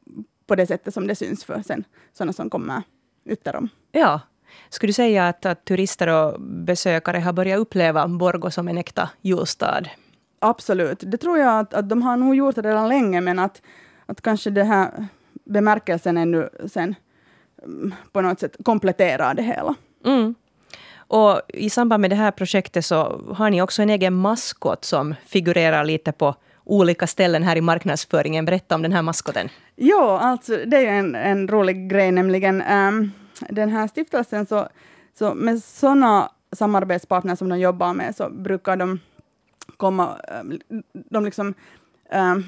på 0.46 0.54
det 0.54 0.66
sättet 0.66 0.94
som 0.94 1.06
det 1.06 1.14
syns 1.14 1.44
för 1.44 1.62
sen 1.62 1.84
sådana 2.12 2.32
som 2.32 2.50
kommer 2.50 2.82
uterom. 3.24 3.68
Ja. 3.92 4.20
Skulle 4.68 4.88
du 4.88 4.92
säga 4.92 5.28
att, 5.28 5.46
att 5.46 5.64
turister 5.64 6.06
och 6.08 6.40
besökare 6.40 7.18
har 7.18 7.32
börjat 7.32 7.58
uppleva 7.58 8.08
Borgå 8.08 8.50
som 8.50 8.68
en 8.68 8.78
äkta 8.78 9.10
julstad? 9.20 9.82
Absolut. 10.38 11.02
Det 11.06 11.16
tror 11.16 11.38
jag 11.38 11.58
att, 11.58 11.74
att 11.74 11.88
de 11.88 12.02
har 12.02 12.16
nog 12.16 12.34
gjort 12.34 12.58
redan 12.58 12.88
länge, 12.88 13.20
men 13.20 13.38
att, 13.38 13.62
att 14.06 14.20
kanske 14.20 14.50
den 14.50 14.66
här 14.66 15.06
bemärkelsen 15.44 16.18
ännu 16.18 16.48
sen 16.72 16.94
på 18.12 18.20
något 18.20 18.40
sätt 18.40 18.56
kompletterar 18.64 19.34
det 19.34 19.42
hela. 19.42 19.74
Mm. 20.04 20.34
Och 20.96 21.40
I 21.48 21.70
samband 21.70 22.00
med 22.00 22.10
det 22.10 22.16
här 22.16 22.30
projektet 22.30 22.84
så 22.84 23.22
har 23.34 23.50
ni 23.50 23.62
också 23.62 23.82
en 23.82 23.90
egen 23.90 24.14
maskot 24.14 24.84
som 24.84 25.14
figurerar 25.26 25.84
lite 25.84 26.12
på 26.12 26.34
olika 26.64 27.06
ställen 27.06 27.42
här 27.42 27.56
i 27.56 27.60
marknadsföringen. 27.60 28.44
Berätta 28.44 28.74
om 28.74 28.82
den 28.82 28.92
här 28.92 29.02
maskoten. 29.02 29.48
Ja, 29.76 30.18
alltså 30.18 30.56
det 30.66 30.76
är 30.76 30.92
en, 30.92 31.14
en 31.14 31.48
rolig 31.48 31.90
grej, 31.90 32.12
nämligen 32.12 32.62
um, 32.62 33.12
den 33.48 33.68
här 33.68 33.88
stiftelsen, 33.88 34.46
så, 34.46 34.68
så 35.18 35.34
med 35.34 35.62
sådana 35.62 36.30
samarbetspartner 36.52 37.36
som 37.36 37.48
de 37.48 37.58
jobbar 37.58 37.94
med, 37.94 38.16
så 38.16 38.30
brukar 38.30 38.76
de 38.76 39.00
komma, 39.76 40.16
um, 40.40 40.60
de 40.92 41.24
liksom 41.24 41.54
um, 42.12 42.44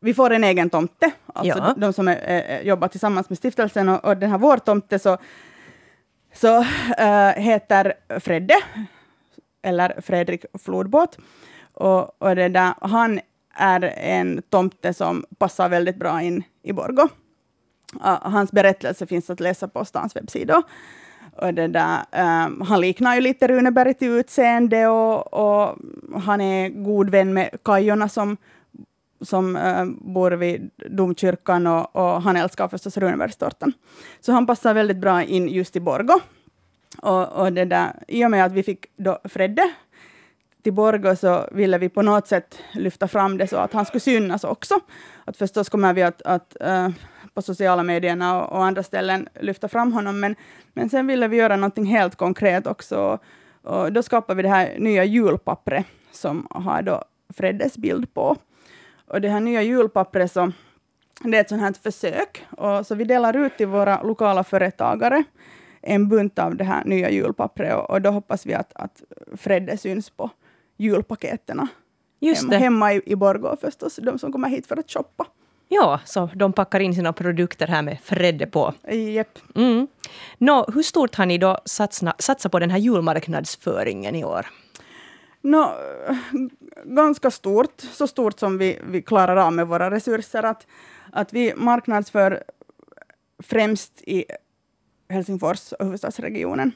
vi 0.00 0.14
får 0.14 0.30
en 0.30 0.44
egen 0.44 0.70
tomte, 0.70 1.10
alltså 1.26 1.58
ja. 1.58 1.74
de 1.76 1.92
som 1.92 2.08
är, 2.08 2.60
jobbar 2.62 2.88
tillsammans 2.88 3.28
med 3.28 3.38
stiftelsen, 3.38 3.88
och, 3.88 4.04
och 4.04 4.16
den 4.16 4.30
här 4.30 4.38
vår 4.38 4.56
tomte 4.56 4.98
så 4.98 5.18
så 6.34 6.58
äh, 6.98 7.32
heter 7.36 7.92
Fredde, 8.20 8.54
eller 9.62 10.00
Fredrik 10.00 10.44
Flodbåt. 10.58 11.18
Och, 11.74 12.22
och 12.22 12.36
det 12.36 12.48
där, 12.48 12.74
han 12.80 13.20
är 13.54 13.94
en 13.96 14.42
tomte 14.50 14.94
som 14.94 15.24
passar 15.38 15.68
väldigt 15.68 15.96
bra 15.96 16.22
in 16.22 16.42
i 16.62 16.72
Borgo. 16.72 17.08
Uh, 17.94 18.18
hans 18.22 18.52
berättelse 18.52 19.06
finns 19.06 19.30
att 19.30 19.40
läsa 19.40 19.68
på 19.68 19.84
stans 19.84 20.16
webbsida. 20.16 20.62
Och 21.36 21.54
det 21.54 21.68
där, 21.68 21.98
um, 22.46 22.60
han 22.60 22.80
liknar 22.80 23.14
ju 23.14 23.20
lite 23.20 23.48
Runeberg 23.48 23.94
till 23.94 24.08
utseende 24.08 24.88
och, 24.88 25.34
och 25.34 25.76
han 26.22 26.40
är 26.40 26.68
god 26.68 27.10
vän 27.10 27.34
med 27.34 27.50
Kajorna 27.64 28.08
som, 28.08 28.36
som 29.20 29.56
äh, 29.56 29.84
bor 29.84 30.30
vid 30.30 30.70
domkyrkan 30.90 31.66
och, 31.66 31.96
och 31.96 32.22
han 32.22 32.36
älskar 32.36 32.68
förstås 32.68 32.96
Runebergstårtan. 32.96 33.72
Så 34.20 34.32
han 34.32 34.46
passar 34.46 34.74
väldigt 34.74 34.96
bra 34.96 35.22
in 35.22 35.48
just 35.48 35.76
i 35.76 35.80
Borgo. 35.80 36.20
Och, 37.02 37.28
och 37.28 37.52
det 37.52 37.64
där, 37.64 37.92
I 38.08 38.24
och 38.24 38.30
med 38.30 38.44
att 38.44 38.52
vi 38.52 38.62
fick 38.62 38.86
då 38.96 39.18
Fredde 39.24 39.72
till 40.62 40.72
Borgå 40.72 41.16
så 41.16 41.48
ville 41.52 41.78
vi 41.78 41.88
på 41.88 42.02
något 42.02 42.26
sätt 42.26 42.58
lyfta 42.72 43.08
fram 43.08 43.38
det 43.38 43.46
så 43.46 43.56
att 43.56 43.72
han 43.72 43.86
skulle 43.86 44.00
synas 44.00 44.44
också. 44.44 44.74
Att 45.24 45.36
förstås 45.36 45.68
kommer 45.68 45.94
vi 45.94 46.02
att, 46.02 46.22
att 46.22 46.56
äh, 46.60 46.88
på 47.34 47.42
sociala 47.42 47.82
medierna 47.82 48.42
och, 48.42 48.52
och, 48.52 48.64
andra 48.64 48.82
ställen 48.82 49.28
lyfta 49.40 49.68
fram 49.68 49.92
honom, 49.92 50.20
men, 50.20 50.36
men 50.72 50.90
sen 50.90 51.06
ville 51.06 51.28
vi 51.28 51.36
göra 51.36 51.56
någonting 51.56 51.86
helt 51.86 52.16
konkret 52.16 52.66
också. 52.66 53.18
Och 53.62 53.92
då 53.92 54.02
skapade 54.02 54.36
vi 54.36 54.42
det 54.42 54.48
här 54.48 54.78
nya 54.78 55.04
julpappret 55.04 55.86
som 56.12 56.46
har 56.50 56.82
då 56.82 57.04
Freddes 57.36 57.76
bild 57.76 58.14
på. 58.14 58.36
Och 59.10 59.20
det 59.20 59.28
här 59.28 59.40
nya 59.40 59.62
julpappret 59.62 60.32
så 60.32 60.52
det 61.24 61.36
är 61.36 61.40
ett 61.40 61.48
sånt 61.48 61.60
här 61.60 61.72
försök, 61.82 62.46
och 62.56 62.86
så 62.86 62.94
vi 62.94 63.04
delar 63.04 63.36
ut 63.36 63.56
till 63.56 63.66
våra 63.66 64.02
lokala 64.02 64.44
företagare 64.44 65.24
en 65.82 66.08
bunt 66.08 66.38
av 66.38 66.56
det 66.56 66.64
här 66.64 66.84
nya 66.84 67.10
julpappret 67.10 67.74
och, 67.74 67.90
och 67.90 68.02
då 68.02 68.10
hoppas 68.10 68.46
vi 68.46 68.54
att, 68.54 68.72
att 68.74 69.02
Fredde 69.36 69.76
syns 69.76 70.10
på 70.10 70.30
julpaketerna. 70.76 71.68
Just 72.20 72.42
hemma, 72.42 72.50
det. 72.50 72.58
hemma 72.58 72.92
i, 72.92 73.02
i 73.06 73.16
Borgå 73.16 73.56
förstås, 73.60 73.96
de 74.02 74.18
som 74.18 74.32
kommer 74.32 74.48
hit 74.48 74.66
för 74.66 74.76
att 74.76 74.90
shoppa. 74.90 75.26
Ja, 75.68 76.00
så 76.04 76.30
de 76.34 76.52
packar 76.52 76.80
in 76.80 76.94
sina 76.94 77.12
produkter 77.12 77.66
här 77.66 77.82
med 77.82 77.98
Fredde 78.02 78.46
på. 78.46 78.74
Yep. 78.88 79.38
Mm. 79.54 79.88
Nå, 80.38 80.66
hur 80.74 80.82
stort 80.82 81.14
har 81.14 81.26
ni 81.26 81.38
då 81.38 81.58
satsat 81.64 82.22
satsa 82.22 82.48
på 82.48 82.58
den 82.58 82.70
här 82.70 82.78
julmarknadsföringen 82.78 84.14
i 84.14 84.24
år? 84.24 84.46
No, 85.40 85.74
ganska 86.84 87.30
stort, 87.30 87.80
så 87.80 88.06
stort 88.06 88.38
som 88.38 88.58
vi, 88.58 88.78
vi 88.84 89.02
klarar 89.02 89.36
av 89.36 89.52
med 89.52 89.66
våra 89.66 89.90
resurser. 89.90 90.42
Att, 90.42 90.66
att 91.12 91.32
vi 91.32 91.54
marknadsför 91.56 92.44
främst 93.38 94.02
i 94.02 94.24
Helsingfors 95.08 95.72
och 95.72 95.84
huvudstadsregionen. 95.84 96.72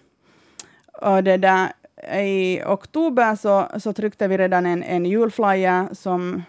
Och 0.93 1.25
det 1.25 1.37
där, 1.37 1.73
I 2.21 2.63
oktober 2.67 3.37
så, 3.37 3.69
så 3.79 3.93
tryckte 3.93 4.29
vi 4.29 4.39
redan 4.39 4.67
en, 4.67 4.83
en 4.83 5.07
julflyer 5.07 5.89
som 5.93 6.43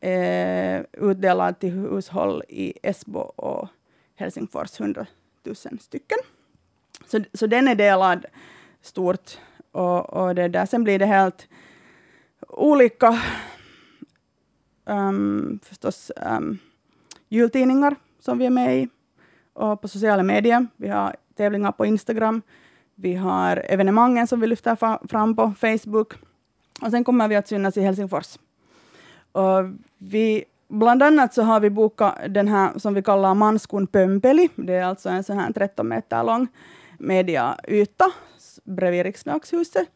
är 0.00 0.86
utdelad 0.92 1.58
till 1.58 1.70
hushåll 1.70 2.42
i 2.48 2.74
Esbo 2.82 3.20
och 3.20 3.68
Helsingfors, 4.16 4.80
100 4.80 5.06
000 5.44 5.56
stycken. 5.56 6.18
Så, 7.06 7.20
så 7.34 7.46
den 7.46 7.68
är 7.68 7.74
delad 7.74 8.26
stort. 8.82 9.38
Och, 9.72 10.12
och 10.12 10.34
det 10.34 10.48
där. 10.48 10.66
Sen 10.66 10.84
blir 10.84 10.98
det 10.98 11.06
helt 11.06 11.48
olika 12.48 13.20
um, 14.84 15.60
förstås 15.62 16.12
um, 16.16 16.58
jultidningar 17.28 17.96
som 18.20 18.38
vi 18.38 18.46
är 18.46 18.50
med 18.50 18.78
i 18.78 18.88
och 19.52 19.80
på 19.80 19.88
sociala 19.88 20.22
medier. 20.22 20.66
Vi 20.76 20.88
har 20.88 21.16
tävlingar 21.36 21.72
på 21.72 21.86
Instagram. 21.86 22.42
Vi 22.94 23.14
har 23.14 23.56
evenemangen 23.56 24.26
som 24.26 24.40
vi 24.40 24.46
lyfter 24.46 24.76
fram 25.08 25.36
på 25.36 25.52
Facebook. 25.60 26.14
Och 26.82 26.90
sen 26.90 27.04
kommer 27.04 27.28
vi 27.28 27.36
att 27.36 27.48
synas 27.48 27.76
i 27.76 27.80
Helsingfors. 27.80 28.38
Och 29.32 29.64
vi, 29.98 30.44
bland 30.68 31.02
annat 31.02 31.34
så 31.34 31.42
har 31.42 31.60
vi 31.60 31.70
bokat 31.70 32.14
den 32.28 32.48
här 32.48 32.78
som 32.78 32.94
vi 32.94 33.02
kallar 33.02 33.34
Manskun 33.34 33.86
Pömpeli. 33.86 34.48
Det 34.56 34.74
är 34.74 34.84
alltså 34.84 35.08
en 35.08 35.24
sån 35.24 35.38
här 35.38 35.52
13 35.52 35.88
meter 35.88 36.24
lång 36.24 36.48
mediayta 36.98 38.12
bredvid 38.64 39.02
Riksdagshuset. 39.02 39.88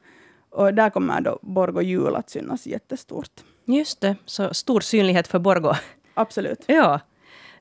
Och 0.50 0.74
där 0.74 0.90
kommer 0.90 1.20
då 1.20 1.38
Borgo 1.42 1.80
jul 1.80 2.14
att 2.16 2.30
synas 2.30 2.66
jättestort. 2.66 3.30
Just 3.64 4.00
det, 4.00 4.16
så 4.24 4.54
stor 4.54 4.80
synlighet 4.80 5.26
för 5.26 5.38
Borgo. 5.38 5.72
Absolut. 6.14 6.64
Ja. 6.66 7.00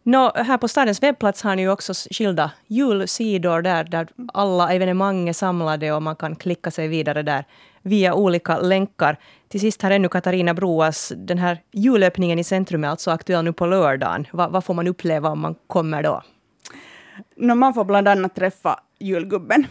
Nå, 0.05 0.31
här 0.35 0.57
på 0.57 0.67
stadens 0.67 1.03
webbplats 1.03 1.43
har 1.43 1.55
ni 1.55 1.61
ju 1.61 1.71
också 1.71 1.93
skilda 1.93 2.51
julsidor 2.67 3.61
där, 3.61 3.83
där 3.83 4.07
alla 4.33 4.73
evenemang 4.73 5.29
är 5.29 5.33
samlade 5.33 5.91
och 5.91 6.01
man 6.03 6.15
kan 6.15 6.35
klicka 6.35 6.71
sig 6.71 6.87
vidare 6.87 7.23
där 7.23 7.45
via 7.81 8.13
olika 8.13 8.59
länkar. 8.59 9.17
Till 9.47 9.59
sist 9.59 9.81
här 9.81 9.91
ännu 9.91 10.09
Katarina 10.09 10.53
Broas, 10.53 11.13
den 11.15 11.37
här 11.37 11.61
julöppningen 11.71 12.39
i 12.39 12.43
centrum 12.43 12.83
är 12.83 12.87
alltså 12.87 13.11
aktuell 13.11 13.43
nu 13.43 13.53
på 13.53 13.65
lördagen. 13.65 14.27
Va, 14.31 14.47
vad 14.47 14.63
får 14.63 14.73
man 14.73 14.87
uppleva 14.87 15.29
om 15.29 15.39
man 15.39 15.55
kommer 15.67 16.03
då? 16.03 16.21
No, 17.35 17.55
man 17.55 17.73
får 17.73 17.85
bland 17.85 18.07
annat 18.07 18.35
träffa 18.35 18.79
julgubben. 18.99 19.67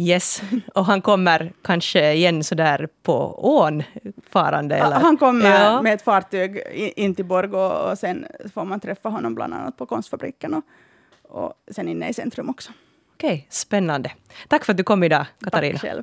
Yes, 0.00 0.42
och 0.74 0.84
han 0.84 1.02
kommer 1.02 1.52
kanske 1.62 2.12
igen 2.12 2.44
sådär 2.44 2.88
på 3.02 3.34
ån 3.38 3.82
farande? 4.30 4.76
Eller? 4.76 5.00
Han 5.00 5.16
kommer 5.16 5.50
ja. 5.50 5.82
med 5.82 5.94
ett 5.94 6.02
fartyg 6.02 6.62
in 6.96 7.14
till 7.14 7.24
Borgå 7.24 7.58
och 7.58 7.98
sen 7.98 8.26
får 8.54 8.64
man 8.64 8.80
träffa 8.80 9.08
honom 9.08 9.34
bland 9.34 9.54
annat 9.54 9.76
på 9.76 9.86
konstfabriken 9.86 10.54
och, 10.54 10.64
och 11.22 11.52
sen 11.70 11.88
inne 11.88 12.08
i 12.08 12.14
centrum 12.14 12.50
också. 12.50 12.72
Okej, 13.14 13.46
spännande. 13.50 14.12
Tack 14.48 14.64
för 14.64 14.72
att 14.72 14.76
du 14.76 14.84
kom 14.84 15.02
idag, 15.02 15.26
Katarina. 15.44 15.78
Tack 15.78 15.90
själv. 15.90 16.02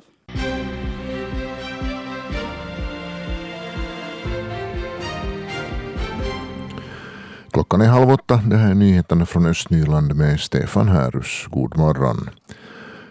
Klockan 7.50 7.80
är 7.80 7.86
halv 7.86 8.10
åtta. 8.10 8.40
Det 8.44 8.56
här 8.56 8.70
är 8.70 8.74
nyheterna 8.74 9.26
från 9.26 9.46
Östnyland 9.46 10.14
med 10.14 10.40
Stefan 10.40 10.88
Härus. 10.88 11.46
God 11.50 11.76
morgon. 11.76 12.30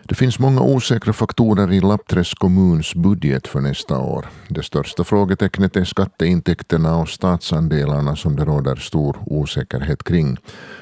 Det 0.09 0.15
finns 0.15 0.39
många 0.39 0.61
osäkra 0.61 1.13
faktorer 1.13 1.71
i 1.71 1.79
Lappträsk 1.79 2.39
kommuns 2.39 2.95
budget 2.95 3.47
för 3.47 3.61
nästa 3.61 3.99
år. 3.99 4.25
Det 4.47 4.63
största 4.63 5.03
frågetecknet 5.03 5.75
är 5.75 5.83
skatteintäkterna 5.83 6.97
och 6.97 7.09
statsandelarna 7.09 8.15
som 8.15 8.35
det 8.35 8.45
råder 8.45 8.75
stor 8.75 9.17
osäkerhet 9.25 10.03
kring. 10.03 10.37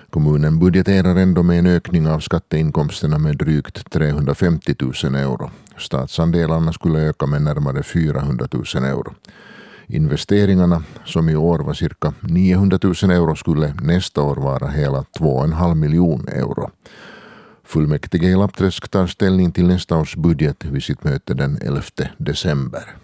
Kommunen 0.09 0.59
budgeterar 0.59 1.15
ändå 1.15 1.43
med 1.43 1.59
en 1.59 1.65
ökning 1.65 2.07
av 2.07 2.19
skatteinkomsterna 2.19 3.17
med 3.17 3.37
drygt 3.37 3.91
350 3.91 4.75
000 4.79 5.15
euro. 5.15 5.51
Statsandelarna 5.77 6.73
skulle 6.73 6.99
öka 6.99 7.25
med 7.25 7.41
närmare 7.41 7.83
400 7.83 8.47
000 8.51 8.83
euro. 8.83 9.13
Investeringarna, 9.87 10.83
som 11.05 11.29
i 11.29 11.35
år 11.35 11.59
var 11.59 11.73
cirka 11.73 12.13
900 12.19 12.79
000 12.83 12.93
euro, 13.11 13.35
skulle 13.35 13.73
nästa 13.81 14.21
år 14.21 14.35
vara 14.35 14.67
hela 14.67 15.01
2,5 15.19 15.75
miljoner 15.75 16.33
euro. 16.33 16.71
Fullmäktige 17.65 18.27
i 18.27 18.35
Lappträsk 18.35 18.87
tar 18.87 19.07
ställning 19.07 19.51
till 19.51 19.67
nästa 19.67 19.97
års 19.97 20.15
budget 20.15 20.65
vid 20.65 20.83
sitt 20.83 21.03
möte 21.03 21.33
den 21.33 21.57
11 21.61 21.81
december. 22.17 22.95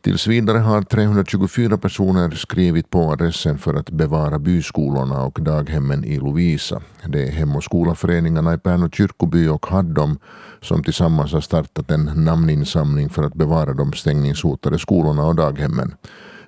Tills 0.00 0.26
vidare 0.26 0.58
har 0.58 0.82
324 0.82 1.78
personer 1.78 2.30
skrivit 2.30 2.90
på 2.90 3.12
adressen 3.12 3.58
för 3.58 3.74
att 3.74 3.90
bevara 3.90 4.38
byskolorna 4.38 5.22
och 5.22 5.38
daghemmen 5.42 6.04
i 6.04 6.18
Lovisa. 6.18 6.82
Det 7.06 7.28
är 7.28 7.30
Hem 7.30 7.56
och 7.56 7.64
skolaföreningarna 7.64 8.54
i 8.54 8.58
Pärnu 8.58 8.90
kyrkoby 8.92 9.48
och 9.48 9.66
Haddom 9.66 10.18
som 10.60 10.84
tillsammans 10.84 11.32
har 11.32 11.40
startat 11.40 11.90
en 11.90 12.04
namninsamling 12.04 13.08
för 13.08 13.22
att 13.22 13.34
bevara 13.34 13.72
de 13.72 13.92
stängningshotade 13.92 14.78
skolorna 14.78 15.26
och 15.26 15.36
daghemmen. 15.36 15.94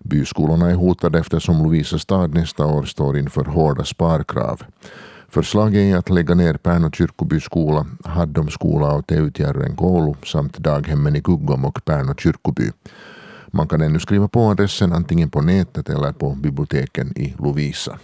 Byskolorna 0.00 0.70
är 0.70 0.74
hotade 0.74 1.18
eftersom 1.18 1.62
Lovisa 1.62 1.98
stad 1.98 2.34
nästa 2.34 2.66
år 2.66 2.82
står 2.82 3.18
inför 3.18 3.44
hårda 3.44 3.84
sparkrav. 3.84 4.62
Förslaget 5.32 5.80
är 5.80 5.96
att 5.96 6.10
lägga 6.10 6.34
ner 6.34 6.54
Pärnå 6.54 6.90
kyrkoby 6.90 7.40
skola, 7.40 7.86
Haddom 8.04 8.48
skola 8.48 8.92
och 8.92 9.06
Teutjärven 9.06 9.76
koulu 9.76 10.14
samt 10.24 10.58
daghemmen 10.58 11.16
i 11.16 11.22
Kuggom 11.22 11.64
och 11.64 11.84
Pärnå 11.84 12.14
kyrkoby. 12.14 12.70
Man 13.46 13.68
kan 13.68 13.80
ännu 13.80 13.98
skriva 13.98 14.28
på 14.28 14.40
adressen 14.40 14.92
antingen 14.92 15.30
på 15.30 15.40
nätet 15.40 15.88
eller 15.88 16.12
på 16.12 16.30
biblioteken 16.30 17.18
i 17.18 17.34
Lovisa. 17.38 17.98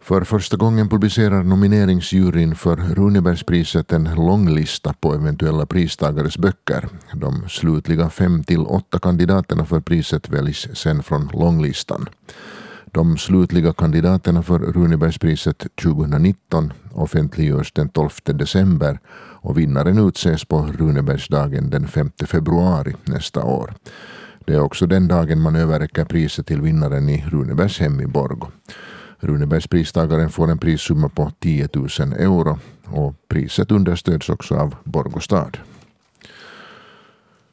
För 0.00 0.24
första 0.24 0.56
gången 0.56 0.88
publicerar 0.88 1.42
nomineringsjuryn 1.42 2.54
för 2.54 2.76
Runebergspriset 2.76 3.92
en 3.92 4.04
lång 4.14 4.50
lista 4.54 4.92
på 4.92 5.14
eventuella 5.14 5.66
pristagares 5.66 6.38
böcker. 6.38 6.88
De 7.14 7.48
slutliga 7.48 8.10
fem 8.10 8.44
till 8.44 8.60
åtta 8.60 8.98
kandidaterna 8.98 9.64
för 9.64 9.80
priset 9.80 10.28
väljs 10.28 10.68
sen 10.74 11.02
från 11.02 11.30
långlistan. 11.32 12.08
De 12.92 13.18
slutliga 13.18 13.72
kandidaterna 13.72 14.42
för 14.42 14.58
Runebergspriset 14.58 15.66
2019 15.82 16.72
offentliggörs 16.92 17.72
den 17.72 17.88
12 17.88 18.10
december 18.24 18.98
och 19.40 19.58
vinnaren 19.58 20.08
utses 20.08 20.44
på 20.44 20.66
Runebergsdagen 20.78 21.70
den 21.70 21.88
5 21.88 22.10
februari 22.26 22.94
nästa 23.04 23.44
år. 23.44 23.74
Det 24.44 24.54
är 24.54 24.60
också 24.60 24.86
den 24.86 25.08
dagen 25.08 25.40
man 25.40 25.56
överräcker 25.56 26.04
priset 26.04 26.46
till 26.46 26.60
vinnaren 26.60 27.08
i 27.08 27.24
Runebergs 27.28 27.78
hem 27.78 28.00
i 28.00 28.06
Borgo. 28.06 28.46
Runebergspristagaren 29.20 30.30
får 30.30 30.50
en 30.50 30.58
prissumma 30.58 31.08
på 31.08 31.32
10 31.38 31.68
000 31.72 31.88
euro 32.12 32.58
och 32.84 33.14
priset 33.28 33.70
understöds 33.70 34.28
också 34.28 34.54
av 34.54 34.74
Borgå 34.84 35.20
stad. 35.20 35.58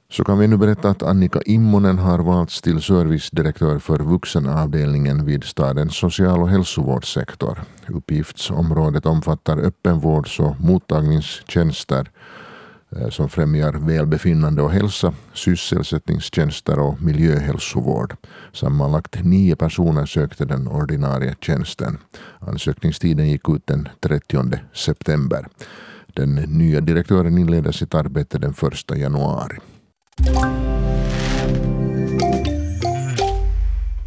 Så 0.10 0.24
kan 0.24 0.40
vi 0.40 0.48
nu 0.48 0.58
berätta 0.58 0.90
att 0.90 1.04
Annika 1.04 1.42
Immonen 1.42 2.00
har 2.00 2.20
valts 2.20 2.62
till 2.62 2.82
servicedirektör 2.82 3.80
för 3.80 4.00
vuxenavdelningen 4.00 5.26
vid 5.26 5.44
stadens 5.44 5.96
social 5.96 6.42
och 6.42 6.50
hälsovårdssektor. 6.50 7.60
Uppgiftsområdet 7.88 9.06
omfattar 9.06 9.58
öppenvårds 9.58 10.40
och 10.40 10.60
mottagningstjänster 10.60 12.12
eh, 12.96 13.10
som 13.10 13.30
främjar 13.30 13.74
välbefinnande 13.74 14.62
och 14.62 14.72
hälsa, 14.72 15.14
sysselsättningstjänster 15.34 16.80
och 16.80 17.02
miljöhälsovård. 17.02 18.16
Sammanlagt 18.54 19.24
nio 19.24 19.56
personer 19.56 20.06
sökte 20.06 20.46
den 20.46 20.68
ordinarie 20.68 21.36
tjänsten. 21.42 21.98
Ansökningstiden 22.40 23.30
gick 23.30 23.50
ut 23.50 23.68
den 23.68 23.90
30 24.00 24.60
september. 24.74 25.48
Den 26.08 26.36
nya 26.36 26.82
direktören 26.82 27.38
inleder 27.38 27.72
sitt 27.72 27.96
arbete 27.96 28.40
den 28.40 28.54
1 28.90 28.98
januari. 28.98 29.58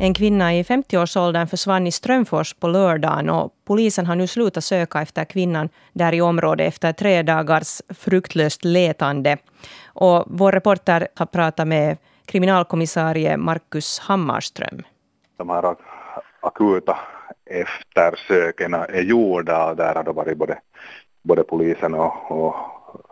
En 0.01 0.15
kvinna 0.15 0.55
i 0.55 0.63
50-årsåldern 0.63 1.47
försvann 1.47 1.87
i 1.87 1.93
Strömfors 1.93 2.55
på 2.55 2.69
lördagen 2.69 3.31
och 3.31 3.53
polisen 3.65 4.07
har 4.07 4.17
nu 4.17 4.27
slutat 4.27 4.65
söka 4.65 5.03
efter 5.03 5.25
kvinnan 5.25 5.69
där 5.93 6.15
i 6.15 6.21
området 6.21 6.69
efter 6.69 6.93
tre 6.93 7.23
dagars 7.23 7.83
fruktlöst 7.89 8.65
letande. 8.65 9.37
Och 9.87 10.25
vår 10.27 10.53
reporter 10.53 11.09
har 11.15 11.27
pratat 11.27 11.69
med 11.69 11.97
kriminalkommissarie 12.25 13.37
Markus 13.37 13.99
Hammarström. 13.99 14.83
De 15.37 15.51
här 15.51 15.77
akuta 16.41 16.99
eftersöken 17.47 18.75
är 18.75 19.03
gjorda 19.03 19.71
och 19.71 19.77
där 19.77 19.95
har 19.95 20.05
det 20.05 20.13
varit 20.13 20.39
både, 20.39 20.59
både 21.23 21.43
polisen 21.43 21.95
och, 21.95 22.31
och 22.31 22.55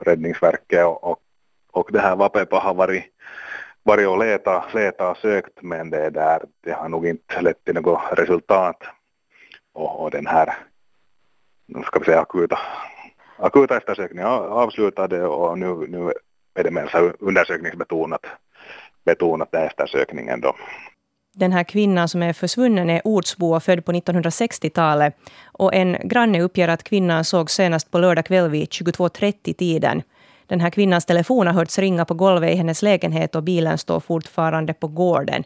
Räddningsverket 0.00 0.86
och, 0.86 1.04
och 1.04 1.18
och 1.76 1.88
det 1.92 2.00
här 2.00 2.16
Vapepa 2.16 2.58
har 2.58 2.74
varit, 2.74 3.04
varit 3.82 4.08
och 4.08 4.18
leta, 4.18 4.64
leta 4.74 5.10
och 5.10 5.16
sökt 5.16 5.62
men 5.62 5.90
det, 5.90 6.10
där, 6.10 6.42
det 6.64 6.72
har 6.72 6.88
nog 6.88 7.06
inte 7.06 7.40
lett 7.40 7.64
till 7.64 7.74
något 7.74 8.00
resultat. 8.12 8.76
Och, 9.74 10.02
och 10.02 10.10
den 10.10 10.26
här, 10.26 10.54
nu 11.66 11.82
ska 11.82 11.98
vi 11.98 12.04
säga 12.04 12.20
akuta, 12.20 12.58
akuta 13.36 13.76
eftersökningen 13.76 14.26
avslutade 14.26 15.26
och 15.26 15.58
nu, 15.58 15.86
nu 15.88 16.12
är 16.54 16.64
det 16.64 16.70
mer 16.70 16.86
så 16.86 16.98
undersökningsbetonat 16.98 18.26
betonat 19.04 19.52
den 19.52 19.62
eftersökningen 19.62 20.40
då. 20.40 20.56
Den 21.34 21.52
här 21.52 21.64
kvinnan 21.64 22.08
som 22.08 22.22
är 22.22 22.32
försvunnen 22.32 22.90
är 22.90 23.00
ortsbo 23.04 23.54
och 23.54 23.62
född 23.62 23.84
på 23.84 23.92
1960-talet. 23.92 25.16
Och 25.52 25.74
en 25.74 25.96
granne 26.04 26.40
uppger 26.40 26.68
att 26.68 26.82
kvinnan 26.84 27.24
såg 27.24 27.50
senast 27.50 27.90
på 27.90 27.98
lördag 27.98 28.26
kväll 28.26 28.50
vid 28.50 28.68
22.30-tiden. 28.68 30.02
Den 30.46 30.60
här 30.60 30.70
kvinnans 30.70 31.06
telefon 31.06 31.46
har 31.46 31.54
hörts 31.54 31.78
ringa 31.78 32.04
på 32.04 32.14
golvet 32.14 32.54
i 32.54 32.56
hennes 32.56 32.82
lägenhet 32.82 33.34
och 33.34 33.42
bilen 33.42 33.78
står 33.78 34.00
fortfarande 34.00 34.74
på 34.74 34.88
gården. 34.88 35.44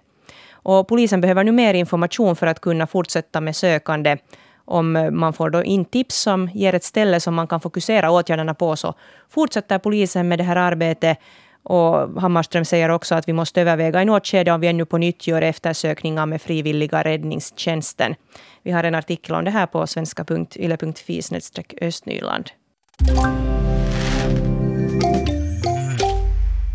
Och 0.52 0.88
polisen 0.88 1.20
behöver 1.20 1.44
nu 1.44 1.52
mer 1.52 1.74
information 1.74 2.36
för 2.36 2.46
att 2.46 2.60
kunna 2.60 2.86
fortsätta 2.86 3.40
med 3.40 3.56
sökande. 3.56 4.16
Om 4.64 5.08
man 5.12 5.32
får 5.32 5.50
då 5.50 5.64
in 5.64 5.84
tips 5.84 6.16
som 6.16 6.48
ger 6.54 6.74
ett 6.74 6.84
ställe 6.84 7.20
som 7.20 7.34
man 7.34 7.46
kan 7.46 7.60
fokusera 7.60 8.10
åtgärderna 8.10 8.54
på 8.54 8.76
så 8.76 8.94
fortsätter 9.28 9.78
polisen 9.78 10.28
med 10.28 10.38
det 10.38 10.44
här 10.44 10.56
arbetet. 10.56 11.18
Och 11.62 12.20
Hammarström 12.20 12.64
säger 12.64 12.88
också 12.88 13.14
att 13.14 13.28
vi 13.28 13.32
måste 13.32 13.60
överväga 13.60 14.02
i 14.02 14.04
något 14.04 14.26
skede 14.26 14.52
om 14.52 14.60
vi 14.60 14.66
ännu 14.66 14.84
på 14.84 14.98
nytt 14.98 15.26
gör 15.26 15.42
eftersökningar 15.42 16.26
med 16.26 16.42
frivilliga 16.42 17.02
räddningstjänsten. 17.02 18.14
Vi 18.62 18.70
har 18.70 18.84
en 18.84 18.94
artikel 18.94 19.34
om 19.34 19.44
det 19.44 19.50
här 19.50 19.66
på 19.66 19.86
svenska.yle.fi 19.86 21.22
östnyland. 21.80 22.50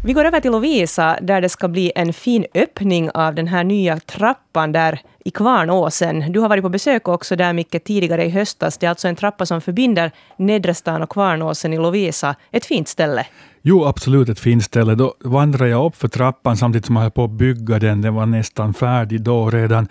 Vi 0.06 0.14
går 0.14 0.26
över 0.26 0.40
till 0.40 0.52
Lovisa 0.52 1.18
där 1.22 1.42
det 1.42 1.50
ska 1.50 1.68
bli 1.68 1.92
en 1.96 2.14
fin 2.14 2.46
öppning 2.54 3.12
av 3.12 3.36
den 3.36 3.48
här 3.48 3.64
nya 3.64 4.00
trappan 4.00 4.72
där 4.72 5.00
i 5.26 5.32
Kvarnåsen. 5.32 6.32
Du 6.32 6.40
har 6.40 6.50
varit 6.50 6.64
på 6.64 6.70
besök 6.70 7.08
också 7.08 7.36
där 7.36 7.54
mycket 7.54 7.84
tidigare 7.84 8.26
i 8.26 8.30
höstas. 8.30 8.78
Det 8.78 8.86
är 8.86 8.90
alltså 8.90 9.08
en 9.08 9.16
trappa 9.16 9.46
som 9.46 9.62
förbinder 9.62 10.12
Nedre 10.38 10.74
stan 10.74 11.02
och 11.02 11.10
Kvarnåsen 11.10 11.74
i 11.74 11.78
Lovisa. 11.78 12.36
Ett 12.52 12.66
fint 12.66 12.88
ställe. 12.88 13.26
Jo, 13.62 13.86
absolut 13.86 14.30
ett 14.30 14.40
fint 14.40 14.64
ställe. 14.64 14.96
Då 14.96 15.14
vandrade 15.20 15.70
jag 15.70 15.86
upp 15.86 15.96
för 15.96 16.08
trappan 16.08 16.58
samtidigt 16.58 16.86
som 16.86 16.96
jag 16.96 17.04
höll 17.04 17.12
på 17.12 17.24
att 17.24 17.32
bygga 17.32 17.80
den. 17.80 18.02
Den 18.02 18.16
var 18.16 18.26
nästan 18.26 18.74
färdig 18.74 19.22
då 19.22 19.50
redan. 19.50 19.88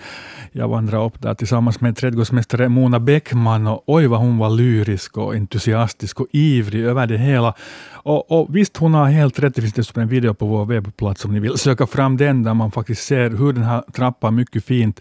Jag 0.57 0.69
vandrade 0.69 1.05
upp 1.05 1.23
där 1.23 1.35
tillsammans 1.35 1.81
med 1.81 1.97
trädgårdsmästare 1.97 2.69
Mona 2.69 3.01
Bäckman. 3.01 3.67
Och 3.67 3.83
oj, 3.87 4.07
vad 4.07 4.21
hon 4.21 4.39
var 4.39 4.51
lyrisk 4.51 5.19
och 5.19 5.35
entusiastisk 5.35 6.21
och 6.21 6.27
ivrig 6.33 6.85
över 6.85 7.07
det 7.07 7.19
hela. 7.19 7.55
Och, 7.93 8.31
och 8.31 8.57
visst, 8.57 8.77
hon 8.77 8.95
har 8.95 9.07
helt 9.07 9.39
rätt. 9.39 9.55
Det 9.55 9.61
finns 9.61 9.75
dessutom 9.75 10.03
en 10.03 10.09
video 10.09 10.35
på 10.35 10.47
vår 10.47 10.65
webbplats 10.65 11.25
om 11.25 11.33
ni 11.33 11.41
vill 11.41 11.59
söka 11.59 11.87
fram 11.87 12.17
den, 12.17 12.43
där 12.43 12.55
man 12.55 12.71
faktiskt 12.71 13.07
ser 13.07 13.31
hur 13.31 13.53
den 13.53 13.63
här 13.63 13.83
trappan 13.93 14.35
mycket 14.35 14.65
fint 14.65 15.01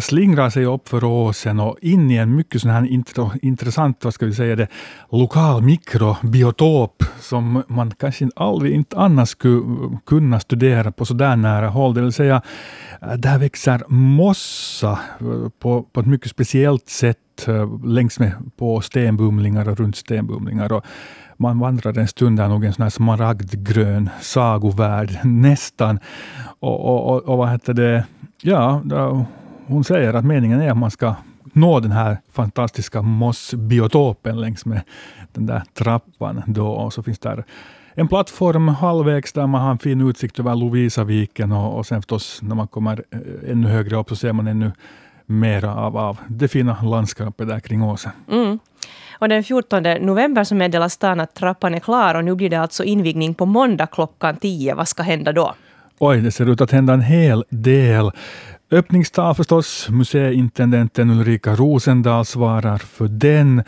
slingrar 0.00 0.50
sig 0.50 0.64
upp 0.64 0.88
för 0.88 1.04
åsen 1.04 1.60
och 1.60 1.76
in 1.82 2.10
i 2.10 2.16
en 2.16 2.36
mycket 2.36 2.60
sån 2.60 2.70
här 2.70 2.88
intressant, 3.42 4.04
vad 4.04 4.14
ska 4.14 4.26
vi 4.26 4.34
säga 4.34 4.56
det, 4.56 4.68
lokal 5.10 5.62
mikrobiotop 5.62 7.04
som 7.20 7.62
man 7.68 7.90
kanske 7.90 8.28
aldrig 8.36 8.74
inte 8.74 8.96
annars 8.96 9.28
skulle 9.28 9.98
kunna 10.06 10.40
studera 10.40 10.92
på 10.92 11.04
så 11.04 11.14
där 11.14 11.36
nära 11.36 11.68
håll. 11.68 11.94
Det 11.94 12.00
vill 12.00 12.12
säga, 12.12 12.42
eh, 13.02 13.12
där 13.12 13.38
växer 13.38 13.82
mossa 13.88 14.98
eh, 15.20 15.48
på, 15.58 15.82
på 15.82 16.00
ett 16.00 16.06
mycket 16.06 16.30
speciellt 16.30 16.88
sätt 16.88 17.48
eh, 17.48 17.86
längs 17.86 18.18
med 18.18 18.32
på 18.56 18.80
stenbumlingar 18.80 19.68
och 19.68 19.78
runt 19.78 19.96
stenbumlingar. 19.96 20.72
Och 20.72 20.84
man 21.36 21.58
vandrar 21.58 21.98
en 21.98 22.08
stund 22.08 22.38
där, 22.38 22.48
nog 22.48 22.64
en 22.64 22.72
sån 22.72 22.82
här 22.82 22.90
smaragdgrön 22.90 24.10
sagovärld, 24.20 25.18
nästan. 25.24 25.98
Och, 26.60 26.80
och, 26.80 27.14
och, 27.14 27.28
och 27.28 27.38
vad 27.38 27.50
heter 27.50 27.74
det? 27.74 28.04
Ja, 28.42 28.82
hon 29.70 29.84
säger 29.84 30.14
att 30.14 30.24
meningen 30.24 30.60
är 30.60 30.70
att 30.70 30.76
man 30.76 30.90
ska 30.90 31.14
nå 31.52 31.80
den 31.80 31.92
här 31.92 32.18
fantastiska 32.32 33.02
mossbiotopen 33.02 34.40
längs 34.40 34.66
med 34.66 34.82
den 35.32 35.46
där 35.46 35.62
trappan. 35.74 36.42
Då. 36.46 36.68
Och 36.68 36.92
så 36.92 37.02
finns 37.02 37.18
där 37.18 37.44
en 37.94 38.08
plattform 38.08 38.68
halvvägs 38.68 39.32
där 39.32 39.46
man 39.46 39.60
har 39.60 39.70
en 39.70 39.78
fin 39.78 40.08
utsikt 40.08 40.38
över 40.38 40.54
Lovisaviken 40.54 41.52
och, 41.52 41.78
och 41.78 41.86
sen 41.86 42.02
förstås 42.02 42.42
när 42.42 42.54
man 42.54 42.68
kommer 42.68 43.04
eh, 43.10 43.50
ännu 43.50 43.68
högre 43.68 43.96
upp 43.96 44.08
så 44.08 44.16
ser 44.16 44.32
man 44.32 44.46
ännu 44.46 44.72
mera 45.26 45.74
av, 45.74 45.96
av 45.96 46.18
det 46.28 46.48
fina 46.48 46.82
landskapet 46.82 47.48
där 47.48 47.60
kring 47.60 47.82
åsen. 47.82 48.12
Mm. 48.30 48.58
Och 49.18 49.28
den 49.28 49.44
14 49.44 49.82
november 49.82 50.44
så 50.44 50.54
meddelar 50.54 50.88
stan 50.88 51.20
att 51.20 51.34
trappan 51.34 51.74
är 51.74 51.80
klar 51.80 52.14
och 52.14 52.24
nu 52.24 52.34
blir 52.34 52.50
det 52.50 52.60
alltså 52.60 52.84
invigning 52.84 53.34
på 53.34 53.46
måndag 53.46 53.86
klockan 53.86 54.36
10. 54.36 54.74
Vad 54.74 54.88
ska 54.88 55.02
hända 55.02 55.32
då? 55.32 55.54
Oj, 55.98 56.20
det 56.20 56.30
ser 56.30 56.48
ut 56.50 56.60
att 56.60 56.70
hända 56.70 56.92
en 56.92 57.00
hel 57.00 57.44
del. 57.48 58.10
Öppningstal 58.72 59.34
förstås. 59.34 59.88
Museiintendenten 59.88 61.10
Ulrika 61.10 61.54
Rosendahl 61.54 62.24
svarar 62.24 62.78
för 62.78 63.08
den. 63.08 63.62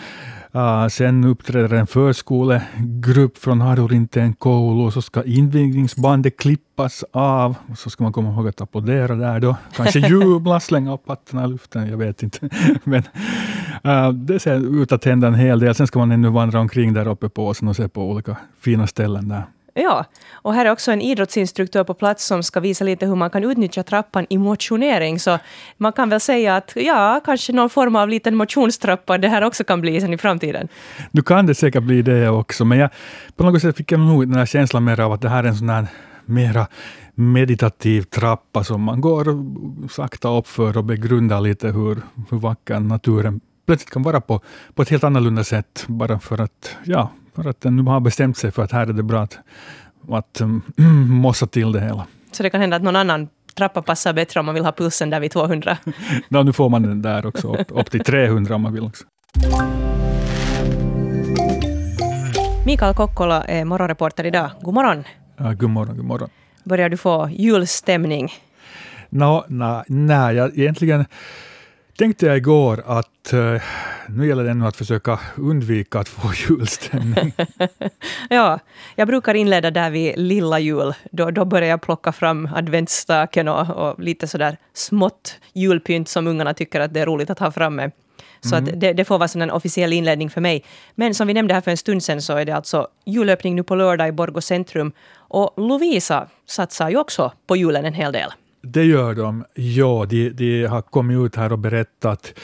Uh, 0.55 0.89
sen 0.89 1.25
uppträder 1.25 1.77
en 1.77 1.87
förskolegrupp 1.87 3.39
från 3.39 3.61
Harurinten 3.61 4.35
koulu 4.35 4.83
och 4.83 4.93
så 4.93 5.03
ska 5.03 5.25
invigningsbandet 5.25 6.39
klippas 6.39 7.05
av. 7.13 7.55
Och 7.71 7.79
så 7.79 7.91
ska 7.91 8.05
man 8.05 8.13
komma 8.13 8.31
ihåg 8.31 8.49
att 8.49 8.61
applådera 8.61 9.15
där 9.15 9.41
då. 9.41 9.57
Kanske 9.77 9.99
jubla, 10.09 10.61
slänga 10.61 10.95
upp 10.95 11.09
hattarna 11.09 11.45
i 11.45 11.49
luften, 11.49 11.89
jag 11.89 11.97
vet 11.97 12.23
inte. 12.23 12.49
Men 12.85 13.03
uh, 13.87 14.13
det 14.13 14.41
ser 14.41 14.83
ut 14.83 14.93
att 14.93 15.05
hända 15.05 15.27
en 15.27 15.35
hel 15.35 15.59
del. 15.59 15.75
Sen 15.75 15.87
ska 15.87 15.99
man 15.99 16.13
ännu 16.13 16.29
vandra 16.29 16.61
omkring 16.61 16.93
där 16.93 17.09
uppe 17.09 17.29
på 17.29 17.47
åsen 17.47 17.69
och 17.69 17.77
se 17.77 17.89
på 17.89 18.11
olika 18.11 18.37
fina 18.61 18.87
ställen 18.87 19.29
där. 19.29 19.45
Ja, 19.75 20.05
och 20.33 20.55
här 20.55 20.67
är 20.67 20.71
också 20.71 20.93
en 20.93 21.01
idrottsinstruktör 21.01 21.85
på 21.85 21.95
plats 21.95 22.27
som 22.27 22.43
ska 22.43 22.61
visa 22.61 22.85
lite 22.85 23.07
hur 23.07 23.15
man 23.15 23.31
kan 23.31 23.45
utnyttja 23.45 23.83
trappan 23.83 24.27
i 24.31 24.39
motionering. 24.39 25.21
Så 25.21 25.39
man 25.77 25.93
kan 25.93 26.09
väl 26.09 26.21
säga 26.21 26.57
att 26.57 26.73
ja, 26.75 27.21
kanske 27.25 27.53
någon 27.53 27.71
form 27.71 27.97
av 27.97 28.09
liten 28.09 28.35
motionstrappa 28.35 29.19
det 29.19 29.29
här 29.29 29.43
också 29.43 29.65
kan 29.65 29.81
bli 29.81 30.01
sen 30.01 30.13
i 30.15 30.19
framtiden. 30.19 30.69
Nu 31.11 31.23
kan 31.23 31.47
det 31.47 31.55
säkert 31.55 31.83
bli 31.83 32.03
det 32.03 32.29
också, 32.29 32.65
men 32.65 32.79
jag, 32.79 32.91
på 33.37 33.45
något 33.45 33.63
sätt 33.63 33.77
fick 33.77 33.93
jag 33.93 34.01
nog 34.01 34.29
den 34.29 34.39
här 34.39 34.47
känslan 34.47 34.85
mer 34.85 35.01
av 35.01 35.13
att 35.13 35.21
det 35.21 35.29
här 35.29 35.45
är 35.45 35.49
en 35.49 35.57
sån 35.57 35.69
här 35.69 35.87
mera 36.25 36.67
meditativ 37.15 38.03
trappa 38.03 38.65
som 38.65 38.83
man 38.83 39.01
går 39.01 39.25
sakta 39.89 40.39
uppför 40.39 40.77
och 40.77 40.85
begrundar 40.85 41.41
lite 41.41 41.69
hur, 41.69 42.03
hur 42.31 42.39
vacker 42.39 42.81
naturen 42.81 43.41
plötsligt 43.67 43.91
kan 43.91 44.03
vara 44.03 44.21
på, 44.21 44.41
på 44.75 44.83
ett 44.83 44.89
helt 44.89 45.05
annorlunda 45.05 45.45
sätt, 45.45 45.85
bara 45.89 46.19
för 46.19 46.41
att, 46.41 46.77
ja, 46.85 47.11
för 47.35 47.49
att 47.49 47.61
den 47.61 47.87
har 47.87 48.01
bestämt 48.01 48.37
sig 48.37 48.51
för 48.51 48.63
att 48.63 48.73
här 48.73 48.87
är 48.87 48.93
det 48.93 49.03
bra 49.03 49.23
att, 49.23 49.39
att 50.11 50.41
um, 50.41 50.63
mossa 51.09 51.47
till 51.47 51.73
det 51.73 51.81
hela. 51.81 52.07
Så 52.33 52.43
det 52.43 52.51
kan 52.51 52.61
hända 52.61 52.77
att 52.77 52.83
någon 52.83 52.97
annan 52.97 53.29
trappa 53.55 53.83
passar 53.83 54.13
bättre 54.13 54.41
om 54.41 54.47
man 54.47 54.55
vill 54.55 54.65
ha 54.65 54.73
pulsen 54.73 55.11
där 55.11 55.21
vid 55.21 55.31
200? 55.31 55.77
no, 56.29 56.43
nu 56.43 56.53
får 56.53 56.69
man 56.69 56.83
den 56.83 57.03
där 57.03 57.27
också, 57.27 57.57
upp, 57.57 57.67
upp 57.71 57.91
till 57.91 58.05
300 58.05 58.55
om 58.55 58.63
man 58.63 58.73
vill 58.73 58.85
också. 58.85 59.05
Mikael 62.67 62.95
Kokkola 62.95 63.45
är 63.45 63.65
morgonreporter 63.65 64.27
idag. 64.27 64.51
God 64.61 64.75
morgon. 64.75 65.05
Ja, 65.37 65.53
god 65.53 65.71
morgon, 65.71 65.97
god 65.97 66.07
morgon. 66.07 66.29
Börjar 66.65 66.89
du 66.89 66.97
få 66.97 67.29
julstämning? 67.33 68.33
No, 69.11 69.45
nej, 69.49 69.83
nej, 69.87 70.37
jag, 70.37 70.59
egentligen 70.59 71.05
tänkte 71.99 72.27
jag 72.27 72.37
igår 72.37 72.83
att 72.87 73.33
uh, 73.35 73.61
nu 74.09 74.29
gäller 74.29 74.45
det 74.45 74.55
nu 74.55 74.67
att 74.67 74.77
försöka 74.77 75.21
undvika 75.37 75.99
att 75.99 76.09
få 76.09 76.33
julstämning. 76.49 77.33
ja, 78.31 78.59
jag 78.97 79.09
brukar 79.09 79.35
inleda 79.35 79.71
där 79.71 79.91
vid 79.91 80.19
lilla 80.19 80.59
jul. 80.59 80.95
Då, 81.11 81.31
då 81.31 81.45
börjar 81.45 81.69
jag 81.69 81.83
plocka 81.83 82.13
fram 82.13 82.49
adventsstaken 82.55 83.49
och, 83.49 83.71
och 83.71 84.01
lite 84.01 84.27
sådär 84.27 84.57
smått 84.75 85.39
julpynt 85.53 86.09
som 86.09 86.27
ungarna 86.27 86.55
tycker 86.55 86.81
att 86.81 86.95
det 86.95 87.01
är 87.01 87.07
roligt 87.07 87.31
att 87.31 87.39
ha 87.39 87.51
framme. 87.51 87.91
Så 88.41 88.57
mm. 88.57 88.65
att 88.65 88.81
det, 88.81 88.93
det, 88.93 89.05
får 89.05 89.19
vara 89.19 89.43
en 89.43 89.51
officiell 89.51 89.93
inledning 89.93 90.31
för 90.31 90.41
mig. 90.41 90.65
Men 90.95 91.15
som 91.15 91.27
vi 91.27 91.35
nämnde 91.35 91.55
här 91.55 91.61
för 91.61 91.71
en 91.71 91.77
stund 91.77 92.03
sedan 92.03 92.23
så 92.23 92.37
är 92.37 92.45
det 92.45 92.57
alltså 92.57 92.89
julöppning 93.05 93.57
nu 93.57 93.63
på 93.63 93.75
lördag 93.75 94.09
i 94.09 94.13
Borgå 94.13 94.41
centrum. 94.41 94.93
Och 95.15 95.55
Lovisa 95.57 96.29
satsar 96.47 96.91
ju 96.91 96.97
också 96.97 97.33
på 97.47 97.57
julen 97.57 97.85
en 97.85 97.95
hel 97.95 98.13
del. 98.13 98.31
Det 98.63 98.85
gör 98.85 99.15
de. 99.15 99.45
Ja, 99.55 100.07
de, 100.09 100.31
de 100.31 100.67
har 100.67 100.83
kommit 100.83 101.27
ut 101.27 101.37
här 101.37 101.53
och 101.53 101.59
berättat. 101.59 102.35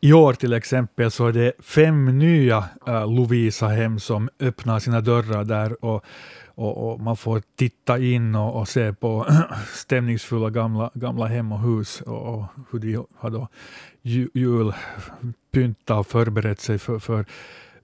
I 0.00 0.12
år 0.12 0.32
till 0.32 0.52
exempel 0.52 1.10
så 1.10 1.26
är 1.26 1.32
det 1.32 1.52
fem 1.58 2.18
nya 2.18 2.64
eh, 2.86 2.94
uh, 2.94 3.14
Lovisa-hem 3.14 3.98
som 3.98 4.28
öppnar 4.40 4.78
sina 4.78 5.00
dörrar 5.00 5.44
där 5.44 5.84
och, 5.84 6.04
och, 6.54 6.92
och 6.92 7.00
man 7.00 7.16
får 7.16 7.42
titta 7.56 7.98
in 7.98 8.34
och, 8.34 8.60
och, 8.60 8.68
se 8.68 8.92
på 8.92 9.26
stämningsfulla 9.74 10.50
gamla, 10.50 10.90
gamla 10.94 11.26
hem 11.26 11.52
och 11.52 11.60
hus 11.60 12.00
och, 12.00 12.34
och 12.34 12.44
hur 12.70 12.78
de 12.78 13.06
har 13.16 13.30
då 13.30 13.48
julpyntat 14.02 15.98
och 15.98 16.06
förberett 16.06 16.60
sig 16.60 16.78
för, 16.78 16.98
för 16.98 17.24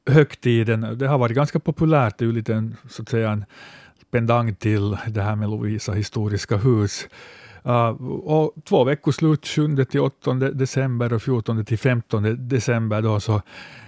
högtiden. 0.06 0.98
Det 0.98 1.06
har 1.06 1.18
varit 1.18 1.36
ganska 1.36 1.60
populärt, 1.60 2.18
det 2.18 2.24
är 2.24 2.26
ju 2.26 2.32
lite 2.32 2.54
en, 2.54 2.76
så 2.88 3.02
att 3.02 3.08
säga, 3.08 3.30
en 3.30 3.44
pendang 4.10 4.54
till 4.54 4.96
det 5.08 5.22
här 5.22 5.36
med 5.36 5.50
Lovisa 5.50 5.92
historiska 5.92 6.56
hus. 6.56 7.08
Eh, 7.64 7.88
och 8.24 8.54
två 8.64 8.84
veckoslut, 8.84 9.46
7 9.46 9.84
till 9.84 10.00
8 10.00 10.34
december 10.34 11.12
och 11.12 11.22
14 11.22 11.64
till 11.64 11.78
15 11.78 12.48
december, 12.48 13.02
då, 13.02 13.20
så, 13.20 13.42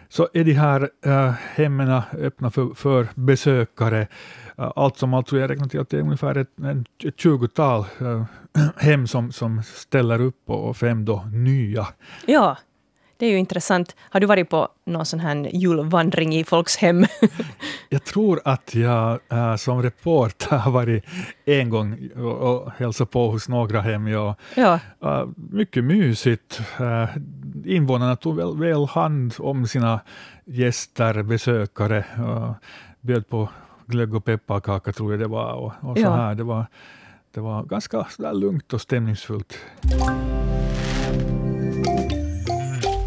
så 0.08 0.28
är 0.32 0.44
de 0.44 0.52
här 0.52 0.90
eh, 1.04 1.30
hemmen 1.54 2.02
öppna 2.12 2.50
för, 2.50 2.74
för 2.74 3.08
besökare. 3.14 4.06
Eh, 4.58 4.72
allt 4.76 4.98
som 4.98 5.14
allt 5.14 5.32
jag 5.32 5.50
räknar 5.50 5.68
till 5.68 5.80
att 5.80 5.88
det 5.88 5.96
är 5.96 6.02
ungefär 6.02 6.37
ett, 6.37 6.58
ett 7.04 7.16
20-tal 7.16 7.84
hem 8.76 9.06
som, 9.06 9.32
som 9.32 9.62
ställer 9.62 10.20
upp 10.20 10.50
och 10.50 10.76
fem 10.76 11.04
då 11.04 11.24
nya. 11.32 11.87
Ja, 12.26 12.56
det 13.16 13.27
är 13.27 13.31
ju 13.31 13.38
intressant. 13.38 13.96
Har 14.00 14.20
du 14.20 14.27
varit 14.27 14.50
på 14.50 14.68
någon 14.85 15.07
sån 15.07 15.20
här 15.20 15.50
julvandring 15.53 16.37
i 16.37 16.44
folks 16.44 16.77
hem? 16.77 17.07
jag 17.88 18.05
tror 18.05 18.40
att 18.44 18.74
jag 18.74 19.20
äh, 19.29 19.57
som 19.57 19.83
reporter 19.83 20.57
har 20.57 20.70
varit 20.70 21.05
en 21.44 21.70
gång 21.70 22.09
och, 22.16 22.37
och 22.37 22.72
hälsat 22.77 23.11
på 23.11 23.31
hos 23.31 23.48
några 23.48 23.81
hem. 23.81 24.09
Ja. 24.09 24.35
ja. 24.55 24.81
Äh, 25.03 25.27
mycket 25.37 25.85
mysigt. 25.85 26.61
Äh, 26.81 27.09
invånarna 27.64 28.16
tog 28.16 28.37
väl, 28.37 28.57
väl 28.57 28.87
hand 28.87 29.35
om 29.38 29.66
sina 29.66 30.00
gäster, 30.44 31.22
besökare. 31.22 32.05
Äh, 32.16 32.53
bjöd 33.00 33.29
på 33.29 33.48
glögg 33.87 34.14
och 34.14 34.24
pepparkaka 34.24 34.92
tror 34.92 35.12
jag 35.12 35.20
det 35.20 35.29
var. 35.29 35.53
Och, 35.53 35.72
och 35.81 35.96
så 35.96 36.03
ja. 36.03 36.14
här. 36.14 36.35
Det 36.35 36.44
var 36.44 36.66
det 37.35 37.40
var 37.40 37.64
ganska 37.64 38.07
lugnt 38.33 38.72
och 38.72 38.81
stämningsfullt. 38.81 39.59